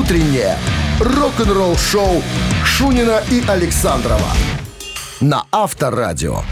[0.00, 0.56] утреннее
[0.98, 2.22] рок-н-ролл-шоу
[2.64, 4.32] Шунина и Александрова
[5.20, 6.42] на Авторадио.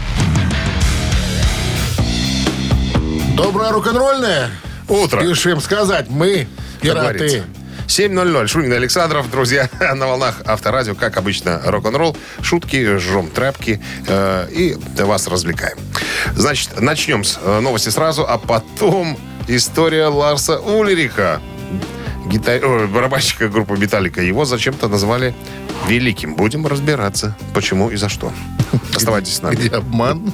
[3.35, 4.51] Доброе рок-н-ролльное.
[4.87, 5.21] Утро.
[5.21, 6.47] Спешим сказать, мы
[6.79, 7.17] пираты.
[7.17, 7.45] говорится.
[7.87, 8.47] 7.00.
[8.47, 15.25] Шунин Александров, друзья, на волнах Авторадио, как обычно, рок-н-ролл, шутки, жжем тряпки э, и вас
[15.25, 15.79] развлекаем.
[16.35, 21.41] Значит, начнем с э, новости сразу, а потом история Ларса Ульриха,
[22.29, 22.63] гитар...
[22.63, 24.21] ой, барабанщика группы «Металлика».
[24.21, 25.33] Его зачем-то назвали
[25.87, 26.35] великим.
[26.35, 28.31] Будем разбираться, почему и за что.
[28.95, 29.55] Оставайтесь с нами.
[29.55, 30.31] Где обман?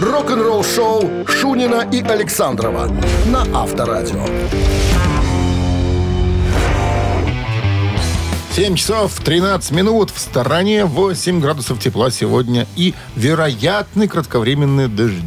[0.00, 2.88] Рок-н-ролл-шоу Шунина и Александрова
[3.26, 4.24] на Авторадио.
[8.54, 10.12] 7 часов 13 минут.
[10.12, 15.24] В стороне 8 градусов тепла сегодня и вероятны кратковременные дожди.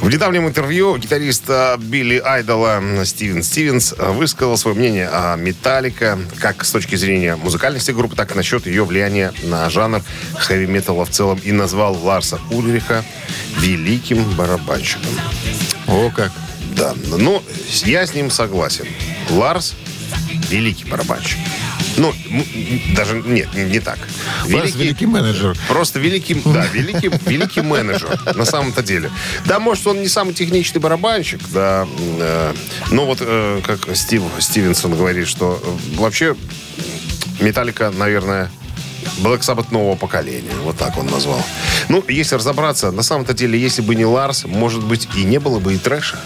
[0.00, 6.18] В недавнем интервью гитарист э, Билли Айдола Стивен Стивенс э, высказал свое мнение о Металлика
[6.40, 10.02] как с точки зрения музыкальности группы, так и насчет ее влияния на жанр
[10.34, 13.04] хэви-металла в целом и назвал Ларса Ульриха
[13.60, 15.12] великим барабанщиком.
[15.86, 16.32] О, как.
[16.76, 17.44] Да, ну,
[17.84, 18.86] я с ним согласен.
[19.30, 19.76] Ларс
[20.48, 21.38] великий барабанщик.
[21.96, 22.12] Ну,
[22.94, 23.98] даже нет, не, не так.
[24.52, 25.56] Ларс великий менеджер.
[25.68, 29.10] Просто великий, да, великий, великий менеджер, на самом-то деле.
[29.46, 32.54] Да, может, он не самый техничный барабанщик, да, э,
[32.90, 36.36] но вот, э, как Стив Стивенсон говорит, что э, вообще
[37.40, 38.50] Металлика, наверное,
[39.18, 40.50] Black Sabbath нового поколения.
[40.62, 41.42] Вот так он назвал.
[41.88, 45.58] Ну, если разобраться, на самом-то деле, если бы не Ларс, может быть, и не было
[45.58, 46.18] бы и трэша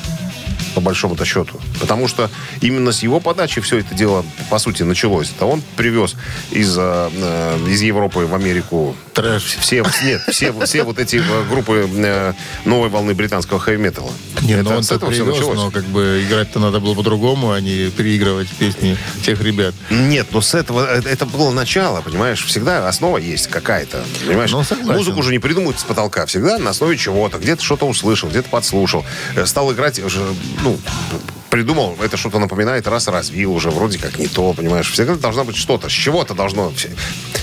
[0.85, 1.61] большому-то счету.
[1.81, 5.31] Потому что именно с его подачи все это дело, по сути, началось.
[5.37, 6.15] Это он привез
[6.51, 9.43] из, э, э, из Европы в Америку Трэш.
[9.61, 12.33] все, нет, все, все вот эти э, группы э,
[12.65, 14.13] новой волны британского хэви-металла.
[14.43, 15.57] Не, Это ну он с этого все привез, началось.
[15.59, 19.75] но как бы играть-то надо было по-другому, а не переигрывать песни тех ребят.
[19.91, 22.45] Нет, но с этого это, это было начало, понимаешь?
[22.45, 24.51] Всегда основа есть какая-то, понимаешь?
[24.53, 24.95] Ну, согласен.
[24.95, 27.39] Музыку уже не придумывают с потолка, всегда на основе чего-то.
[27.39, 29.05] Где-то что-то услышал, где-то подслушал,
[29.37, 30.21] э, стал играть уже,
[31.13, 31.21] ну
[31.55, 34.91] придумал, это что-то напоминает, раз развил уже, вроде как не то, понимаешь?
[34.91, 36.73] Всегда должна быть что-то, с чего-то должно,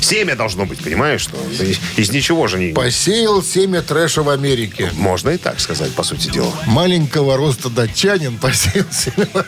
[0.02, 1.22] семя должно быть, понимаешь?
[1.22, 2.74] Что из, из ничего же не...
[2.74, 4.92] Посеял семя трэша в Америке.
[4.96, 6.52] Можно и так сказать, по сути дела.
[6.66, 9.46] Маленького роста датчанин посеял семя.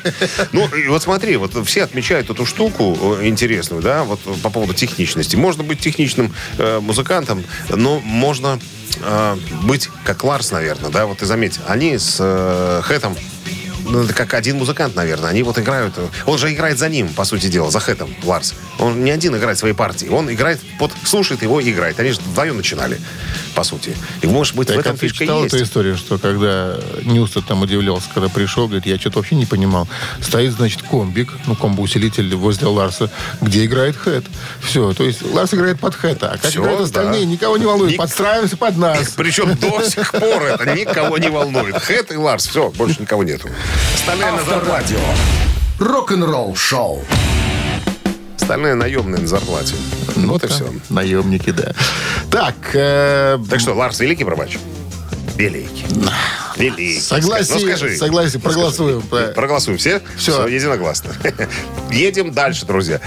[0.54, 4.74] Ну, и вот смотри, вот все отмечают эту штуку э, интересную, да, вот по поводу
[4.74, 5.36] техничности.
[5.36, 8.62] Можно быть техничным э, музыкантом, но можно
[9.02, 13.33] э, быть как Ларс, наверное, да, вот ты заметь, они с э, Хэтом это
[14.16, 15.30] как один музыкант, наверное.
[15.30, 15.94] Они вот играют...
[16.26, 18.54] Он же играет за ним, по сути дела, за Хэтом, Ларс.
[18.80, 20.08] Он не один играет своей партии.
[20.08, 22.00] Он играет, под, слушает его и играет.
[22.00, 23.00] Они же вдвоем начинали,
[23.54, 23.96] по сути.
[24.22, 25.54] И, может быть, в Так, этом а ты фишка читал есть.
[25.56, 29.88] эту историю, что когда Ньюстед там удивлялся, когда пришел, говорит, я что-то вообще не понимал.
[30.22, 33.10] Стоит, значит, комбик, ну, комбо-усилитель возле Ларса,
[33.42, 34.26] где играет Хэт.
[34.62, 37.32] Все, то есть Ларс играет под Хэта, а как Всё, играют остальные, да.
[37.32, 37.92] никого не волнует.
[37.92, 39.10] Ник- Подстраиваемся под нас.
[39.16, 41.76] Причем до сих пор это никого не волнует.
[41.78, 43.50] Хэт и Ларс, все, больше никого нету.
[43.96, 44.96] Остальные на зарплате.
[44.96, 45.00] Авторадио.
[45.80, 47.04] Рок-н-ролл-шоу.
[48.40, 49.76] Остальные наемные на зарплате.
[50.18, 50.70] Вот и все.
[50.90, 51.74] Наемники, да.
[52.34, 54.60] Так, э, Так что, Ларс великий барабанщик?
[55.36, 55.86] Великий.
[56.58, 57.00] Великий.
[57.00, 57.98] Согласен, Ну, скажи.
[57.98, 59.02] согласен, проголосуем.
[59.08, 59.34] Скажи.
[59.34, 60.02] Проголосуем все?
[60.18, 60.48] Всё.
[60.48, 61.12] единогласно.
[61.92, 63.00] Едем дальше, друзья.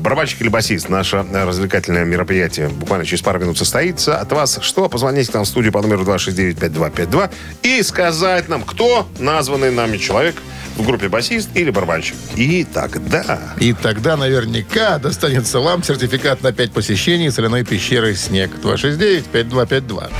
[0.00, 0.88] Барабанщик или басист.
[0.88, 4.18] Наше развлекательное мероприятие буквально через пару минут состоится.
[4.18, 4.88] От вас что?
[4.88, 7.30] Позвоните к нам в студию по номеру 269-5252
[7.62, 10.36] и сказать нам, кто названный нами человек
[10.76, 12.14] в группе басист или барабанщик.
[12.36, 13.38] И тогда...
[13.58, 18.50] и тогда наверняка достанется вам сертификат на 5 посещений соляной пещеры «Снег».
[18.62, 20.10] 269-5252.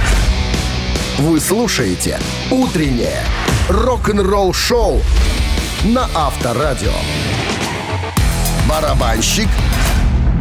[1.19, 2.19] Вы слушаете
[2.51, 3.25] «Утреннее
[3.69, 5.03] рок-н-ролл-шоу»
[5.85, 6.93] на Авторадио.
[8.69, 9.49] Барабанщик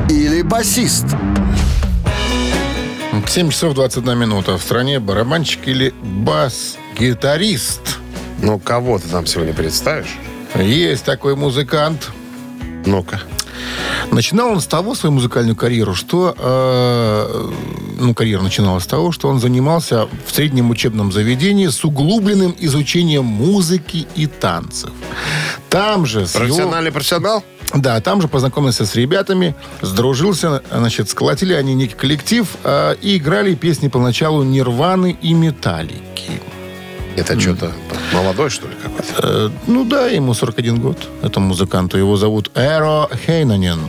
[0.09, 1.05] или басист?
[3.27, 4.57] 7 часов 21 минута.
[4.57, 7.97] В стране барабанщик или бас-гитарист.
[8.41, 10.17] Ну, кого ты нам сегодня представишь?
[10.55, 12.09] Есть такой музыкант.
[12.85, 13.21] Ну-ка.
[14.11, 16.33] Начинал он с того, свою музыкальную карьеру, что...
[16.37, 17.49] э,
[17.99, 23.25] ну, карьера начиналась с того, что он занимался в среднем учебном заведении с углубленным изучением
[23.25, 24.91] музыки и танцев.
[25.69, 26.25] Там же...
[26.25, 27.43] с его- Профессиональный профессионал?
[27.75, 33.53] Да, там же познакомился с ребятами, сдружился, значит, сколотили они некий коллектив э, и играли
[33.53, 36.41] песни поначалу Нирваны и Металлики.
[37.19, 37.71] Это что-то
[38.13, 39.27] молодой, что ли, какой-то?
[39.27, 41.97] Э, ну да, ему 41 год, этому музыканту.
[41.97, 43.79] Его зовут Эро Хейнанен.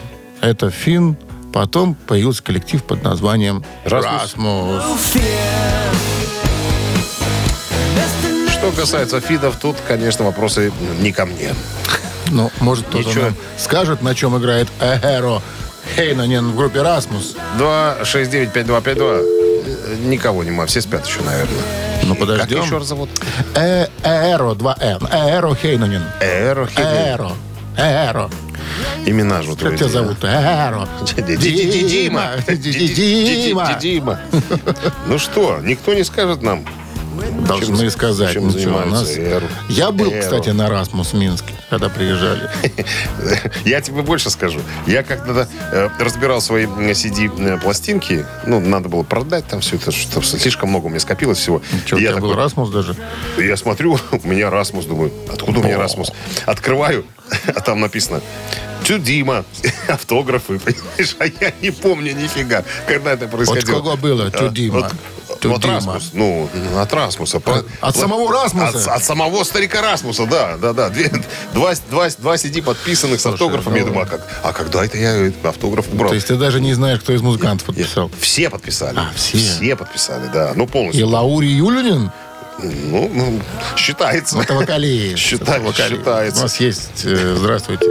[0.40, 1.16] Это фин.
[1.52, 4.82] Потом появился коллектив под названием Расмус.
[8.52, 11.54] Что касается фидов, тут, конечно, вопросы не ко мне.
[12.30, 15.40] Ну, может, кто-то нам скажет, на чем играет Эхеро
[15.96, 17.36] Хейнанен в группе «Расмус».
[17.58, 19.00] 269-5252.
[19.00, 21.89] Э, Никого нема, все спят еще, наверное.
[22.04, 22.62] Ну, Как подождем.
[22.64, 23.10] еще раз зовут?
[23.54, 25.08] Э, Эро, 2Н.
[25.12, 26.02] Эро Хейнанен.
[26.20, 26.68] Эро.
[26.76, 27.32] Эро.
[27.76, 28.30] Эро.
[29.06, 30.18] Имена же Как тебя зовут?
[30.24, 30.88] Эро.
[31.16, 32.30] Дима.
[32.48, 33.78] Дима.
[33.80, 34.20] Дима.
[35.06, 36.64] Ну что, никто не скажет нам,
[37.46, 38.32] Должны Чем- сказать.
[38.32, 39.46] чем что, у нас- Эро?
[39.68, 40.20] Я был, Эро.
[40.20, 42.48] кстати, на Расмус в Минске, когда приезжали.
[43.64, 44.60] Я тебе больше скажу.
[44.86, 50.68] Я когда э, разбирал свои CD-пластинки, ну, надо было продать там все это, что слишком
[50.70, 51.62] много у меня скопилось всего.
[51.86, 52.94] Что, я был Расмус даже?
[53.38, 56.12] Я смотрю, у меня Расмус, думаю, откуда у меня Расмус?
[56.46, 57.04] Открываю,
[57.46, 58.20] а там написано
[58.84, 59.44] Тю Дима,
[59.88, 61.16] автографы, понимаешь?
[61.18, 63.76] А я не помню нифига, когда это От происходило.
[63.80, 64.30] кого было?
[64.30, 64.90] Тю А, Дима.
[65.40, 65.74] Тю вот Дима.
[65.74, 66.10] Расмус.
[66.12, 67.40] Ну, от Расмуса.
[67.40, 68.68] По- от самого Расмуса?
[68.78, 70.90] От, от самого старика Расмуса, да, да, да.
[70.90, 71.10] Две-
[71.54, 73.74] два, два, два CD подписанных с автографом.
[73.74, 76.10] Я ну- думаю, а, как, а когда это я автограф убрал?
[76.10, 78.10] То есть ты даже не знаешь, кто из музыкантов Я- подписал?
[78.20, 78.98] Все подписали.
[78.98, 79.38] А, все?
[79.38, 80.52] Все подписали, да.
[80.54, 81.08] Ну, И полностью.
[81.08, 82.10] Лаури Юлинин?
[82.62, 83.40] Ну, ну,
[83.76, 84.38] считается.
[84.38, 85.16] Это вокалист.
[85.16, 85.98] Считай- Это вокалист.
[86.00, 86.40] считается.
[86.40, 86.90] У нас есть...
[87.04, 87.86] э, Здравствуйте.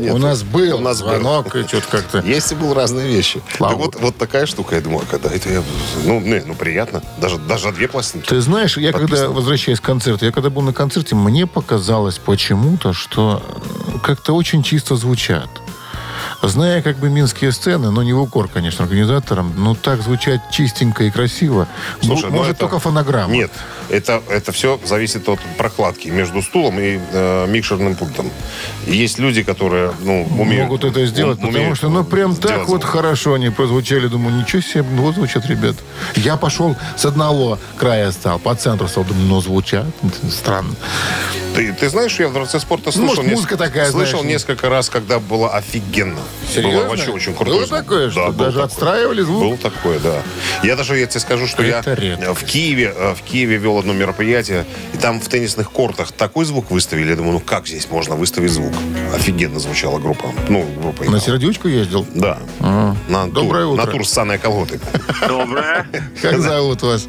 [0.00, 1.08] Нет, у нас был у нас был.
[1.08, 2.18] звонок, и что-то как-то...
[2.20, 3.40] Есть и был разные вещи.
[3.56, 5.62] Слава вот, вот такая штука, я думаю, а когда это я...
[6.04, 7.02] Ну, не, ну приятно.
[7.18, 8.28] Даже, даже две пластинки.
[8.28, 9.30] Ты знаешь, я когда, Подписано.
[9.30, 13.42] возвращаясь к концерту, я когда был на концерте, мне показалось почему-то, что
[14.02, 15.48] как-то очень чисто звучат.
[16.42, 21.04] Зная как бы минские сцены, но не в укор, конечно, организаторам, но так звучать чистенько
[21.04, 21.68] и красиво.
[22.02, 23.32] Слушай, ну Может, это- только фонограмма.
[23.32, 23.50] Нет,
[23.90, 28.30] это, это все зависит от прокладки между стулом и э, микшерным пультом.
[28.86, 30.64] Есть люди, которые ну, умеют...
[30.64, 32.84] Могут это сделать, ум- потому что, ну, прям так вот звук.
[32.84, 34.06] хорошо они прозвучали.
[34.08, 35.76] Думаю, ничего себе, ну, вот звучат ребят.
[36.16, 39.86] Я пошел с одного края стал, по центру стал, думаю, ну, звучат.
[40.30, 40.74] Странно.
[41.54, 43.16] Ты, ты знаешь, я в Дворце спорта слышал...
[43.16, 46.20] может, музыка такая, Слышал знаешь, несколько раз, когда было офигенно.
[46.48, 46.80] Серьезно?
[46.80, 47.50] Было вообще очень круто.
[47.50, 49.42] Было такое, что даже отстраивали звук?
[49.42, 50.22] Был такое, да.
[50.62, 52.40] Я даже, я тебе скажу, что Это я редкость.
[52.40, 54.64] в Киеве, э, в Киеве вел одно мероприятие,
[54.94, 57.10] и там в теннисных кортах такой звук выставили.
[57.10, 58.72] Я думаю, ну как здесь можно выставить звук?
[59.14, 60.32] Офигенно звучала группа.
[60.48, 61.20] Ну, группа На играла.
[61.20, 62.06] сердючку ездил?
[62.14, 62.38] Да.
[62.60, 63.84] На Доброе тур, утро.
[63.86, 64.80] На тур с Саной Колготы.
[65.26, 65.86] Доброе.
[66.22, 67.08] Как зовут вас?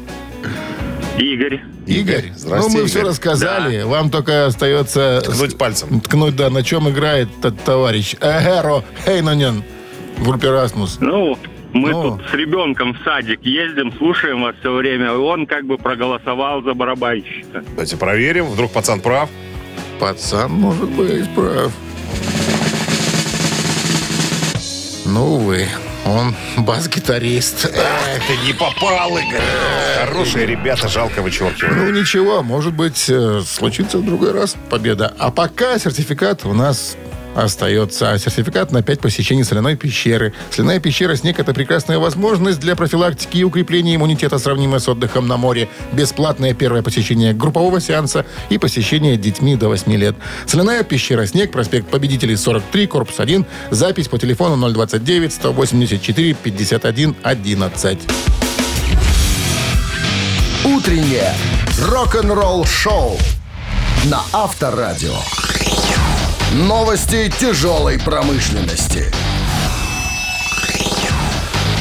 [1.18, 1.60] Игорь.
[1.86, 2.26] Игорь.
[2.30, 3.82] Ну, Здрасте, мы все рассказали.
[3.82, 5.20] Вам только остается...
[5.24, 6.00] Ткнуть пальцем.
[6.00, 8.14] Ткнуть, да, на чем играет этот товарищ.
[8.20, 9.62] Эгеро Хейнонен
[10.16, 10.98] в группе «Расмус».
[11.00, 11.38] Ну,
[11.72, 12.02] мы Ну.
[12.18, 15.06] тут с ребенком в садик ездим, слушаем вас все время.
[15.12, 17.62] И он как бы проголосовал за барабанщика.
[17.70, 18.46] Давайте проверим.
[18.46, 19.28] Вдруг пацан прав.
[20.00, 21.72] Пацан, может быть, прав.
[25.06, 25.66] Ну, увы,
[26.04, 27.66] он бас-гитарист.
[27.66, 29.40] Эх, Ты не попал, Игорь.
[30.06, 31.76] Хорошие ребята, жалко вычеркивать.
[31.76, 35.14] Ну, ничего, может быть, э, случится в другой раз победа.
[35.18, 36.96] А пока сертификат у нас
[37.34, 38.16] остается.
[38.18, 40.32] Сертификат на 5 посещений соляной пещеры.
[40.50, 45.36] Соляная пещера «Снег»— это прекрасная возможность для профилактики и укрепления иммунитета, сравнимая с отдыхом на
[45.36, 45.68] море.
[45.92, 50.16] Бесплатное первое посещение группового сеанса и посещение детьми до 8 лет.
[50.46, 53.46] Соляная пещера «Снег», проспект Победителей, 43, корпус 1.
[53.70, 57.98] Запись по телефону 029 184 51 11.
[60.64, 61.34] Утреннее
[61.80, 63.18] рок-н-ролл-шоу
[64.04, 65.16] на Авторадио.
[66.52, 69.10] Новости тяжелой промышленности.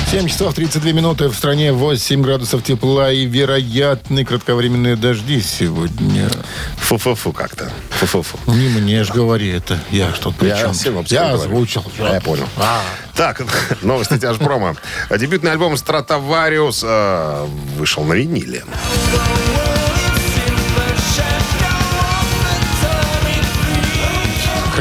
[0.10, 1.28] 7 часов 32 минуты.
[1.28, 6.30] В стране 8 градусов тепла и вероятны кратковременные дожди сегодня.
[6.78, 7.70] Фу-фу-фу как-то.
[7.92, 8.38] Фу-фу-фу.
[8.48, 9.78] Не мне ж говори это.
[9.90, 11.36] Я что при Я Я говорю.
[11.36, 11.84] озвучил.
[12.00, 12.48] А, я понял.
[12.58, 12.82] А,
[13.16, 13.42] Так,
[13.82, 14.76] новости тяжпрома.
[15.10, 17.46] Дебютный альбом «Стратовариус» э,
[17.78, 18.64] вышел на виниле.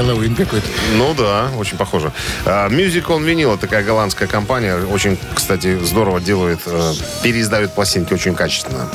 [0.01, 0.67] Хэллоуин какой-то.
[0.97, 2.11] Ну да, очень похоже.
[2.47, 6.93] А, Music on Vinyl, такая голландская компания, очень, кстати, здорово делает, э,
[7.23, 8.89] переиздают пластинки очень качественно.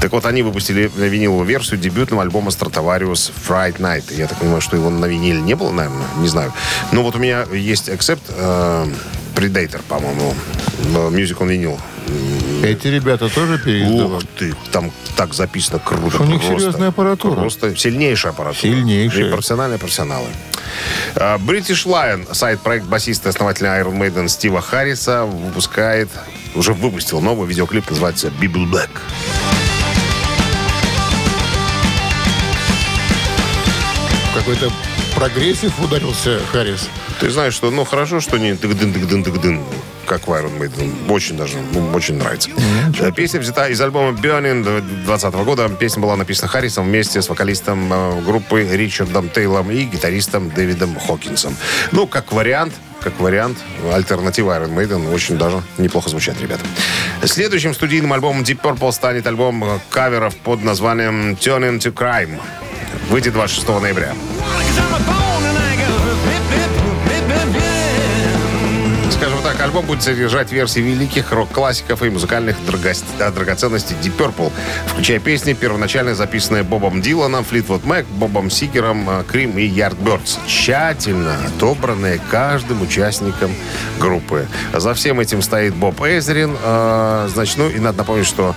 [0.00, 4.14] Так вот, они выпустили виниловую версию дебютного альбома Stratovarius Fright Night.
[4.14, 6.52] Я так понимаю, что его на виниле не было, наверное, не знаю.
[6.92, 8.86] Но вот у меня есть акцепт э,
[9.34, 10.34] Predator, по-моему,
[10.94, 11.80] э, Music on Vinyl.
[12.64, 14.16] Эти ребята тоже переиздавали?
[14.16, 16.22] Ух ты, там так записано круто.
[16.22, 16.60] У них просто.
[16.60, 17.40] серьезная аппаратура.
[17.40, 18.60] Просто сильнейшая аппаратура.
[18.60, 19.28] Сильнейшая.
[19.28, 20.28] И профессиональные профессионалы.
[21.16, 26.08] А, British Lion, сайт-проект басиста и основателя Iron Maiden Стива Харриса, выпускает,
[26.54, 28.90] уже выпустил новый видеоклип, называется «Bible Black».
[34.34, 34.70] Какой-то
[35.14, 36.88] прогрессив ударился Харрис.
[37.20, 39.62] Ты знаешь, что, ну, хорошо, что не дык-дын, дык-дын, дык-дын,
[40.04, 41.10] как в Iron Maiden.
[41.10, 42.50] Очень даже, ну, очень нравится.
[43.00, 45.68] Э, Песня взята из альбома Burning 2020 года.
[45.68, 51.56] Песня была написана Харрисом вместе с вокалистом э, группы Ричардом Тейлором и гитаристом Дэвидом Хокинсом.
[51.92, 53.58] Ну, как вариант, как вариант,
[53.92, 56.64] альтернатива Iron Maiden очень даже неплохо звучат, ребята.
[57.24, 62.40] Следующим студийным альбомом Deep Purple станет альбом э, каверов под названием Turning to Crime.
[63.10, 64.14] Выйдет 26 ноября.
[69.14, 74.52] Скажем так, альбом будет содержать версии великих рок-классиков и музыкальных драгоценностей Deep Purple,
[74.86, 81.36] включая песни, первоначально записанные Бобом Диланом, Флитвуд Мэк, Бобом Сигером, э, Крим и Yardbirds, тщательно
[81.46, 83.54] отобранные каждым участником
[84.00, 84.48] группы.
[84.72, 86.56] За всем этим стоит Боб Эзерин.
[86.60, 88.54] э, Значит, ну и надо напомнить, что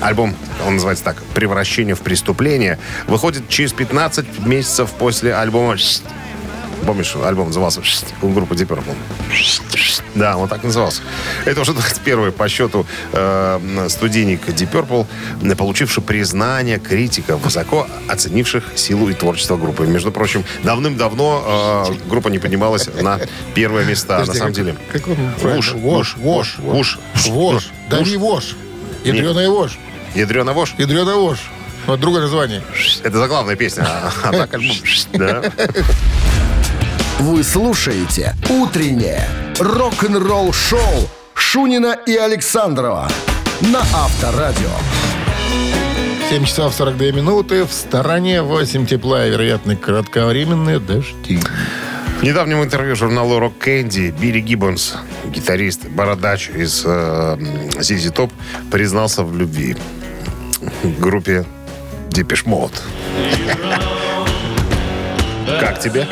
[0.00, 0.34] Альбом,
[0.66, 5.76] он называется так, «Превращение в преступление», выходит через 15 месяцев после альбома
[6.86, 7.80] Помнишь, альбом назывался
[8.22, 8.94] у группы Deep Purple?
[10.14, 11.02] Да, он так назывался.
[11.44, 19.08] Это уже 21 по счету э, студийник Deep Purple, получивший признание критиков, высоко оценивших силу
[19.08, 19.86] и творчество группы.
[19.86, 23.20] Между прочим, давным-давно э, группа не поднималась на
[23.54, 24.20] первые места.
[24.20, 24.76] Подожди, на самом как- деле.
[24.92, 25.16] Как он?
[25.54, 27.68] Вож, Вож, вож, вож, вож.
[27.88, 28.56] Да не вож.
[29.04, 29.78] Ядреная вож.
[30.14, 30.74] Ядрена вож.
[30.78, 31.38] Ядреная вож.
[31.86, 32.62] Вот другое название.
[33.02, 33.86] Это заглавная песня.
[34.22, 34.76] А так альбом.
[35.14, 35.42] Да.
[37.20, 39.22] Вы слушаете «Утреннее
[39.58, 40.80] рок-н-ролл-шоу»
[41.34, 43.10] Шунина и Александрова
[43.60, 44.70] на Авторадио.
[46.30, 47.66] 7 часов 42 минуты.
[47.66, 51.40] В стороне 8 тепла и, вероятно, кратковременные дожди.
[52.20, 54.94] В недавнем интервью журналу Rock Candy Билли Гиббонс,
[55.26, 57.36] гитарист, бородач из э,
[57.76, 58.32] ZZ Top,
[58.70, 59.76] признался в любви
[60.82, 61.44] к группе
[62.08, 62.80] Depeche Mode.
[65.60, 66.08] Как тебе?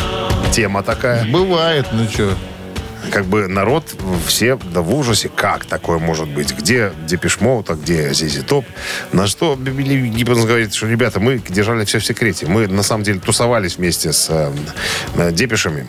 [0.52, 1.24] Тема такая.
[1.26, 2.34] Бывает, ну что.
[3.12, 3.84] Как бы народ
[4.26, 5.28] все да в ужасе.
[5.28, 6.52] Как такое может быть?
[6.56, 8.64] Где Depeche Mode, а где ZZ Top?
[9.12, 12.46] На что Билли Гиббонс говорит, что, ребята, мы держали все в секрете.
[12.46, 15.86] Мы, на самом деле, тусовались вместе с э, Депешами.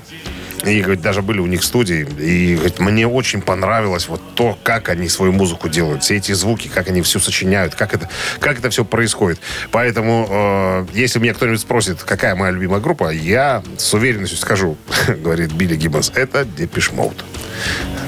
[0.66, 2.08] И, говорит, даже были у них студии.
[2.20, 6.04] И, говорит, мне очень понравилось вот то, как они свою музыку делают.
[6.04, 9.40] Все эти звуки, как они все сочиняют, как это, как это все происходит.
[9.72, 15.52] Поэтому, э, если меня кто-нибудь спросит, какая моя любимая группа, я с уверенностью скажу, говорит
[15.54, 17.24] Билли Гиббонс, это Depeche Mode.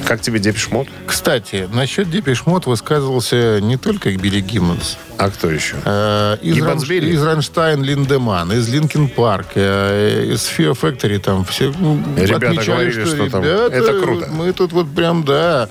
[0.06, 0.90] Как тебе Depeche Mode?
[1.08, 4.98] Кстати, насчет Depeche Mode высказывался не только Билли Гиббонс.
[5.18, 5.76] А кто еще?
[5.86, 7.12] Э, из, Билли?
[7.12, 12.02] из Ранштайн Линдеман, из Linkin Park, э, из Fear Factory там все ну,
[12.42, 14.28] Ребята отмечали, говорили, что там ребята, это круто.
[14.32, 15.70] Мы тут вот прям, да,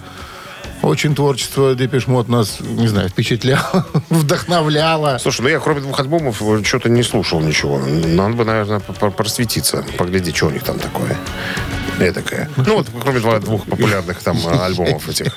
[0.83, 5.19] очень творчество Depeche Mode нас, не знаю, впечатляло, вдохновляло.
[5.21, 7.79] Слушай, ну я кроме двух альбомов что-то не слушал ничего.
[7.79, 11.17] Надо бы, наверное, по- просветиться, погляди, что у них там такое.
[11.99, 12.49] Этакое.
[12.57, 15.37] Ну вот, кроме два- двух популярных там э, альбомов этих.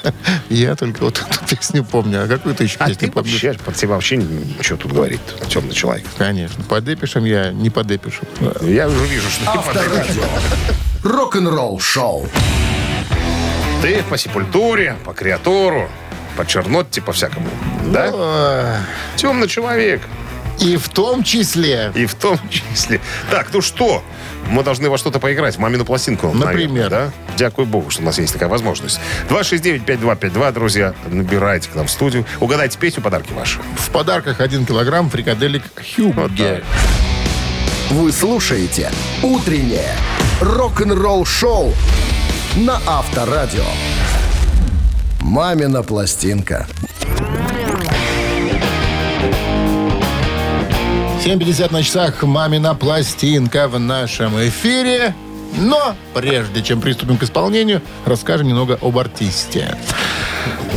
[0.49, 2.23] Я только вот эту песню помню.
[2.23, 3.43] А какую ты еще А песню ты помнишь?
[3.43, 6.05] вообще, тебя вообще ничего тут говорит, темный человек.
[6.17, 6.63] Конечно.
[6.63, 8.21] По Депешам я не по Депешу.
[8.61, 9.79] Я уже вижу, что ты
[11.03, 11.17] Авторадио.
[11.19, 12.27] Рок-н-ролл-шоу.
[13.81, 15.89] Ты по сепультуре, по креатору,
[16.37, 17.47] по чернотте, по всякому.
[17.87, 18.09] Да?
[18.13, 19.17] Ой.
[19.17, 20.01] Темный человек.
[20.59, 23.01] И в том числе, И в том числе.
[23.31, 24.03] Так, ну что?
[24.49, 25.57] Мы должны во что-то поиграть.
[25.57, 26.27] Мамину пластинку.
[26.31, 26.69] Например?
[26.69, 27.11] наверное, да?
[27.37, 28.99] Дякую богу, что у нас есть такая возможность.
[29.29, 32.25] 269-5252, друзья, набирайте к нам в студию.
[32.39, 33.59] Угадайте песню, подарки ваши.
[33.77, 35.63] в подарках один килограмм фрикаделек
[35.95, 36.63] Хюгге.
[37.89, 38.91] Вы слушаете
[39.23, 39.95] «Утреннее
[40.41, 41.73] рок-н-ролл-шоу»
[42.55, 43.65] на Авторадио.
[45.19, 46.67] «Мамина пластинка».
[51.25, 55.15] 7.50 на часах «Мамина пластинка» в нашем эфире.
[55.57, 59.77] Но прежде чем приступим к исполнению, расскажем немного об артисте.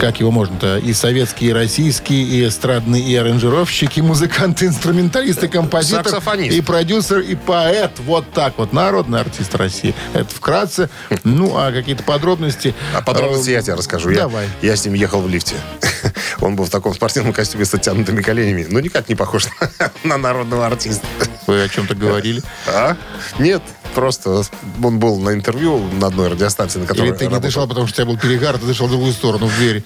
[0.01, 0.79] Как его можно-то?
[0.79, 6.55] И советские, и российские, и эстрадные, и аранжировщик, и музыкант, и инструменталист, и композитор, Саксофонист.
[6.55, 7.93] и продюсер, и поэт.
[8.01, 8.73] Вот так вот.
[8.73, 9.95] Народный артист России.
[10.13, 10.91] Это вкратце.
[11.25, 12.75] Ну, а какие-то подробности...
[12.95, 14.11] А подробности э, я тебе расскажу.
[14.11, 14.49] Я, Давай.
[14.63, 15.55] я с ним ехал в лифте.
[16.41, 18.67] Он был в таком спортивном костюме с оттянутыми коленями.
[18.69, 21.07] Ну, никак не похож на, на народного артиста.
[21.47, 22.43] Вы о чем-то говорили?
[22.67, 22.97] А?
[23.39, 23.63] Нет,
[23.97, 24.43] просто
[24.85, 27.49] он был на интервью на одной радиостанции, на которой Или ты не работал.
[27.49, 29.83] дышал, потому что у тебя был перегар, ты дышал в другую сторону, в дверь.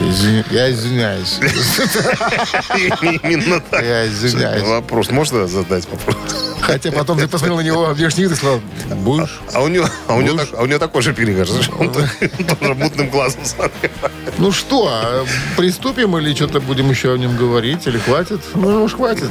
[0.00, 1.38] Извини- я извиняюсь.
[3.22, 3.82] Именно так.
[3.82, 4.62] Я извиняюсь.
[4.62, 6.16] Вопрос можно задать вопрос?
[6.60, 8.60] Хотя потом ты посмотрел на него внешне вид и сказал,
[8.96, 9.40] будешь?
[9.52, 11.46] А у него, а у него, так- а у него такой же перегар.
[11.78, 12.08] Он то-
[12.56, 13.92] тоже мутным глазом смотрел.
[14.38, 17.86] Ну что, а, приступим или что-то будем еще о нем говорить?
[17.86, 18.40] Или хватит?
[18.54, 19.30] Ну уж хватит.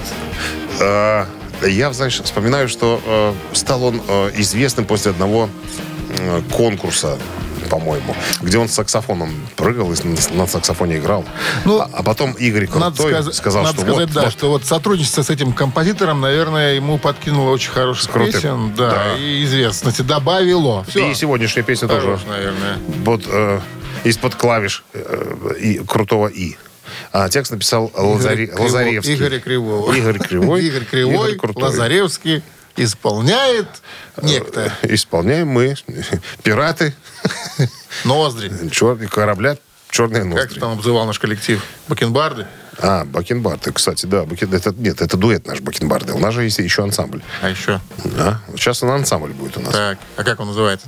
[0.79, 1.27] А,
[1.65, 5.49] Я, знаешь, вспоминаю, что э, стал он э, известным после одного
[6.19, 7.17] э, конкурса
[7.69, 9.95] по-моему, где он с саксофоном прыгал и
[10.33, 11.25] на, саксофоне играл.
[11.65, 14.31] Ну, а, а потом Игорь Надо, Крутой сказ- сказал, надо что сказать, вот, да, вот
[14.33, 18.31] что вот сотрудничество с этим композитором, наверное, ему подкинуло очень хороших Крутым.
[18.33, 19.17] песен, да, Да.
[19.17, 20.83] и известности добавило.
[20.87, 21.09] Все.
[21.09, 22.77] и сегодняшняя песня тоже Хорош, наверное.
[23.05, 23.59] вот э,
[24.03, 26.57] из-под клавиш э, и, крутого И.
[27.11, 29.13] А текст написал Лазаре- Криво- Лазаревский.
[29.15, 29.97] Игорь Кривой.
[29.97, 30.85] Игорь Кривой, Игорь
[31.37, 31.63] Крутой.
[31.63, 32.43] Лазаревский
[32.75, 33.67] исполняет
[34.21, 35.75] некто Исполняем мы,
[36.43, 36.93] пираты,
[38.03, 38.69] ноздри.
[38.69, 39.57] черные корабля,
[39.89, 40.59] черные Как ноздри.
[40.59, 41.63] там обзывал наш коллектив?
[41.87, 42.47] Бакенбарды?
[42.79, 44.23] А, Бакенбарды, кстати, да.
[44.23, 44.53] Бакен...
[44.53, 46.13] Это, нет, это дуэт наш Бакенбарды.
[46.13, 47.21] У нас же есть еще ансамбль.
[47.41, 47.79] А еще?
[48.03, 48.41] Да?
[48.55, 49.73] Сейчас он ансамбль будет у нас.
[49.73, 50.87] Так, а как он называется?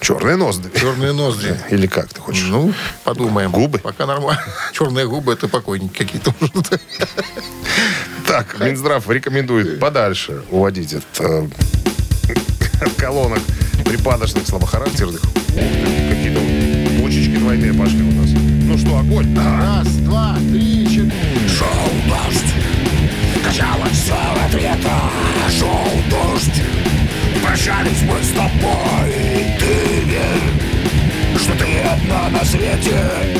[0.00, 0.70] Черные ноздри.
[0.78, 1.58] Черные ноздри.
[1.70, 2.46] Или как ты хочешь?
[2.48, 2.72] Ну,
[3.04, 3.50] подумаем.
[3.50, 3.78] Губы?
[3.78, 4.42] Пока нормально.
[4.72, 6.34] Черные губы это покойники какие-то.
[8.26, 11.48] Так, Минздрав рекомендует подальше уводить от, э,
[12.80, 13.38] от колонок
[13.84, 15.20] припадочных, слабохарактерных.
[15.20, 18.30] Какие-то вот бочечки двойные пошли у нас.
[18.30, 19.36] Ну что, огонь?
[19.36, 20.75] Раз, два, три.
[21.56, 21.66] Шел
[22.06, 22.52] дождь,
[23.42, 25.00] качало все от ветра
[25.48, 26.62] Шел дождь,
[27.42, 33.35] прощались мы с тобой И ты верь, что ты одна на свете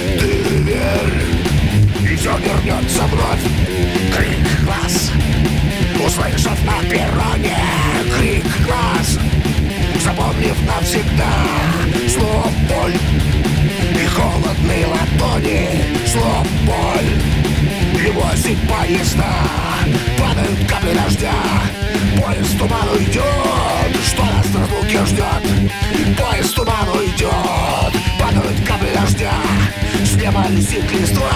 [18.86, 19.24] поезда
[20.18, 21.32] Падают капли дождя
[22.22, 23.22] Поезд туман уйдет
[24.06, 25.70] Что нас на разлуке ждет
[26.16, 29.32] Поезд туман уйдет Падают капли дождя
[30.04, 31.30] С неба летит листва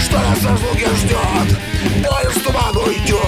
[0.00, 1.58] Что нас на разлуке ждет
[2.04, 3.18] Поезд туман уйдет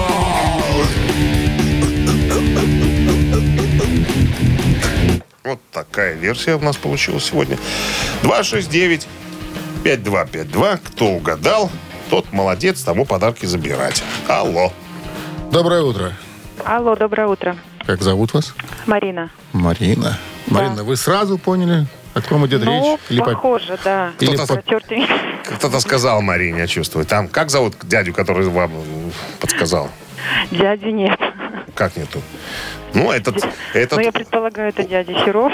[5.43, 7.57] Вот такая версия у нас получилась сегодня.
[8.21, 9.07] 269
[9.83, 10.77] 5252.
[10.77, 11.71] Кто угадал,
[12.11, 14.03] тот молодец, тому подарки забирать.
[14.27, 14.73] Алло.
[15.49, 16.11] Доброе утро.
[16.65, 17.55] Алло, доброе утро.
[17.87, 18.53] Как зовут вас?
[18.85, 19.31] Марина.
[19.53, 20.17] Марина.
[20.47, 23.17] Марина, вы сразу поняли, о ком идет ну, речь?
[23.19, 24.11] по- похоже, да.
[24.19, 25.07] Или Кто-то- по- Протертый.
[25.55, 27.05] Кто-то сказал Марине, я чувствую.
[27.05, 29.89] Там, как зовут дядю, который вам м, подсказал?
[30.51, 31.17] Дяди нет.
[31.75, 32.21] Как нету?
[32.93, 33.37] Ну, этот...
[33.73, 33.97] этот...
[33.97, 35.53] Ну, я предполагаю, это дядя Серов.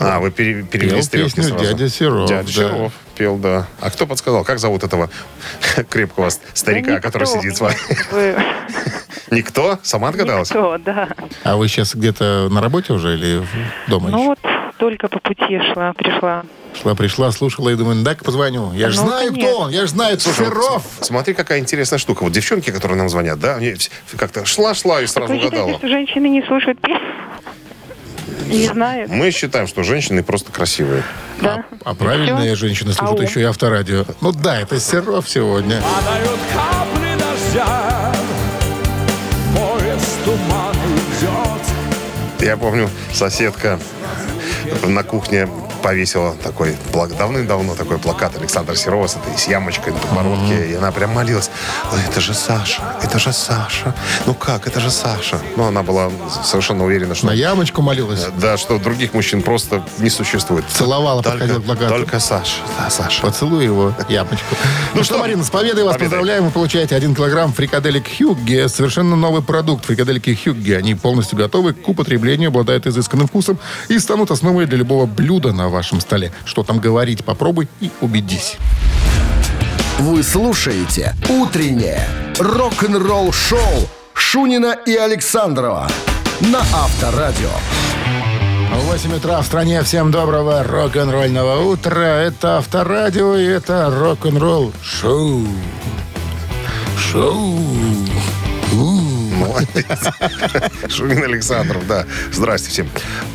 [0.00, 1.64] А, вы пере- перевели Пел песню сразу.
[1.64, 2.52] «Дядя Серов», Дядя да.
[2.52, 3.66] Серов пел, да.
[3.80, 4.44] А кто подсказал?
[4.44, 5.10] Как зовут этого
[5.90, 7.76] крепкого старика, Да который сидит с вами?
[9.30, 9.78] Никто?
[9.82, 10.50] Сама отгадалась?
[10.50, 11.08] Никто, да.
[11.44, 13.42] А вы сейчас где-то на работе уже или
[13.88, 14.26] дома Ну еще?
[14.28, 14.38] вот,
[14.78, 16.44] только по пути шла, пришла.
[16.80, 18.72] Шла, пришла, слушала и думаю, дай-ка позвоню.
[18.74, 19.48] Я же Ну, знаю, конечно.
[19.50, 19.70] кто он.
[19.70, 20.84] Я же знаю, это Слушай, Серов.
[20.98, 22.22] вот смотри, какая интересная штука.
[22.22, 23.74] Вот девчонки, которые нам звонят, да, они
[24.16, 25.78] как-то шла-шла и сразу Вы считаете, угадала.
[25.78, 27.00] что женщины не слушают песню?
[28.48, 31.02] Не знают, Мы считаем, что женщины просто красивые.
[31.40, 31.64] да?
[31.84, 32.66] А правильные Всё?
[32.66, 33.26] женщины слушают Ау.
[33.26, 34.04] еще и авторадио.
[34.20, 35.80] Ну да, это Серов сегодня.
[35.82, 38.12] Падают капли дождя
[39.54, 40.76] Поезд туман
[41.20, 43.78] идет Я помню, соседка
[44.86, 45.48] на кухне
[45.82, 50.70] повесила такой, плак- давным-давно такой плакат Александра Серова с этой с ямочкой на подбородке.
[50.70, 51.50] И она прям молилась.
[51.92, 53.94] «Ой, это же Саша, это же Саша.
[54.26, 55.38] Ну как, это же Саша.
[55.56, 56.10] Ну, она была
[56.44, 57.26] совершенно уверена, что...
[57.26, 58.26] На ямочку молилась.
[58.40, 60.64] Да, что других мужчин просто не существует.
[60.72, 61.88] Целовала, только, плакату.
[61.88, 62.56] только Саша.
[62.78, 63.22] Да, Саша.
[63.22, 64.54] Поцелуй его, яблочку.
[64.94, 66.44] Ну что, что, Марина, с победой вас поздравляем.
[66.44, 68.68] Вы получаете 1 килограмм фрикаделек Хюгге.
[68.68, 69.84] Совершенно новый продукт.
[69.84, 70.76] Фрикаделики Хюгге.
[70.76, 75.67] Они полностью готовы к употреблению, обладают изысканным вкусом и станут основой для любого блюда на
[75.68, 76.32] вашем столе.
[76.44, 78.56] Что там говорить, попробуй и убедись.
[79.98, 82.06] Вы слушаете «Утреннее
[82.38, 85.88] рок-н-ролл-шоу» Шунина и Александрова
[86.40, 87.50] на Авторадио.
[88.72, 89.82] 8 утра в стране.
[89.82, 92.20] Всем доброго рок-н-ролльного утра.
[92.20, 95.46] Это Авторадио и это рок-н-ролл шоу.
[96.96, 97.58] Шоу.
[99.48, 99.86] Молодец.
[100.88, 102.06] Шумин Александров, да.
[102.32, 102.88] Здрасте всем.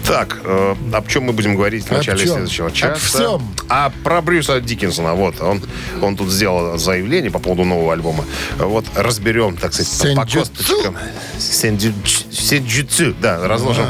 [0.06, 2.34] Так, э, об чем мы будем говорить в Об начале чем?
[2.34, 2.96] следующего Об часа?
[2.96, 3.56] всем.
[3.70, 5.14] А про Брюса Диккенсона.
[5.14, 5.62] Вот, он,
[6.02, 8.26] он тут сделал заявление по поводу нового альбома.
[8.58, 10.98] Вот, разберем, так сказать, по, косточкам.
[11.38, 12.26] Сенджутсу.
[12.32, 13.86] Сенджутсу, да, разложим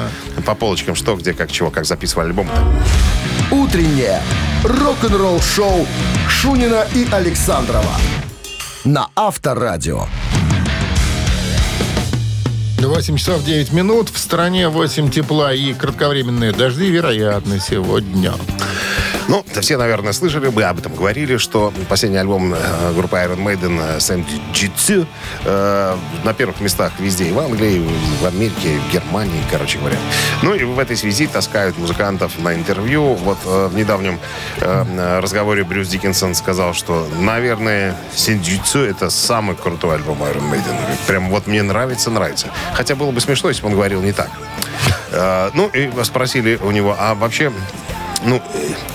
[0.45, 2.49] по полочкам, что, где, как, чего, как записывали альбом.
[3.51, 4.21] «Утреннее
[4.63, 5.86] рок-н-ролл-шоу»
[6.27, 7.91] Шунина и Александрова
[8.86, 10.07] на Авторадио.
[12.88, 14.10] 8 часов 9 минут.
[14.10, 18.34] В стране 8 тепла и кратковременные дожди, вероятно, сегодня.
[19.27, 23.79] Ну, все, наверное, слышали, мы об этом говорили, что последний альбом э, группы Iron Maiden
[23.81, 25.07] э, Saint Jitsu
[25.45, 29.79] э, на первых местах везде, и в Англии, и в Америке, и в Германии, короче
[29.79, 29.97] говоря.
[30.41, 33.13] Ну и в этой связи таскают музыкантов на интервью.
[33.13, 34.19] Вот э, в недавнем
[34.59, 40.75] э, разговоре Брюс Диккенсон сказал, что, наверное, Jitsu это самый крутой альбом Iron Maiden.
[41.07, 42.47] Прям вот мне нравится, нравится.
[42.73, 44.29] Хотя было бы смешно, если бы он говорил не так.
[45.12, 47.51] Э, ну, и спросили у него, а вообще,
[48.25, 48.41] ну,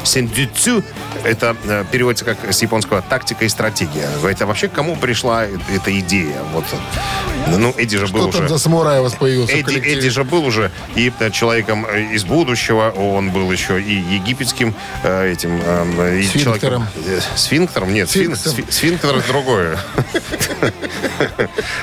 [0.04, 0.82] сендюцю,
[1.24, 4.08] это э, переводится как с японского тактика и стратегия.
[4.24, 6.42] Это вообще к кому пришла эта идея?
[6.52, 8.48] Вот, э, ну, Эдди же был Что там уже...
[8.54, 9.76] за самурай у вас появился Эдди?
[9.78, 15.32] Эдди же был уже и э, человеком из будущего, он был еще и египетским э,
[15.32, 15.60] этим...
[15.62, 16.58] э, и Сфинктером.
[16.58, 17.92] человеком- э, Сфинктером?
[17.94, 18.52] Нет, сфин- Сфинксом.
[18.52, 19.78] сфи- сфинктер другое.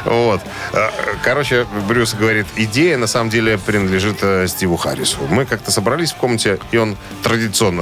[0.05, 0.41] Вот.
[1.23, 4.17] Короче, Брюс говорит, идея на самом деле принадлежит
[4.49, 5.17] Стиву Харрису.
[5.29, 7.35] Мы как-то собрались в комнате, и он традиционно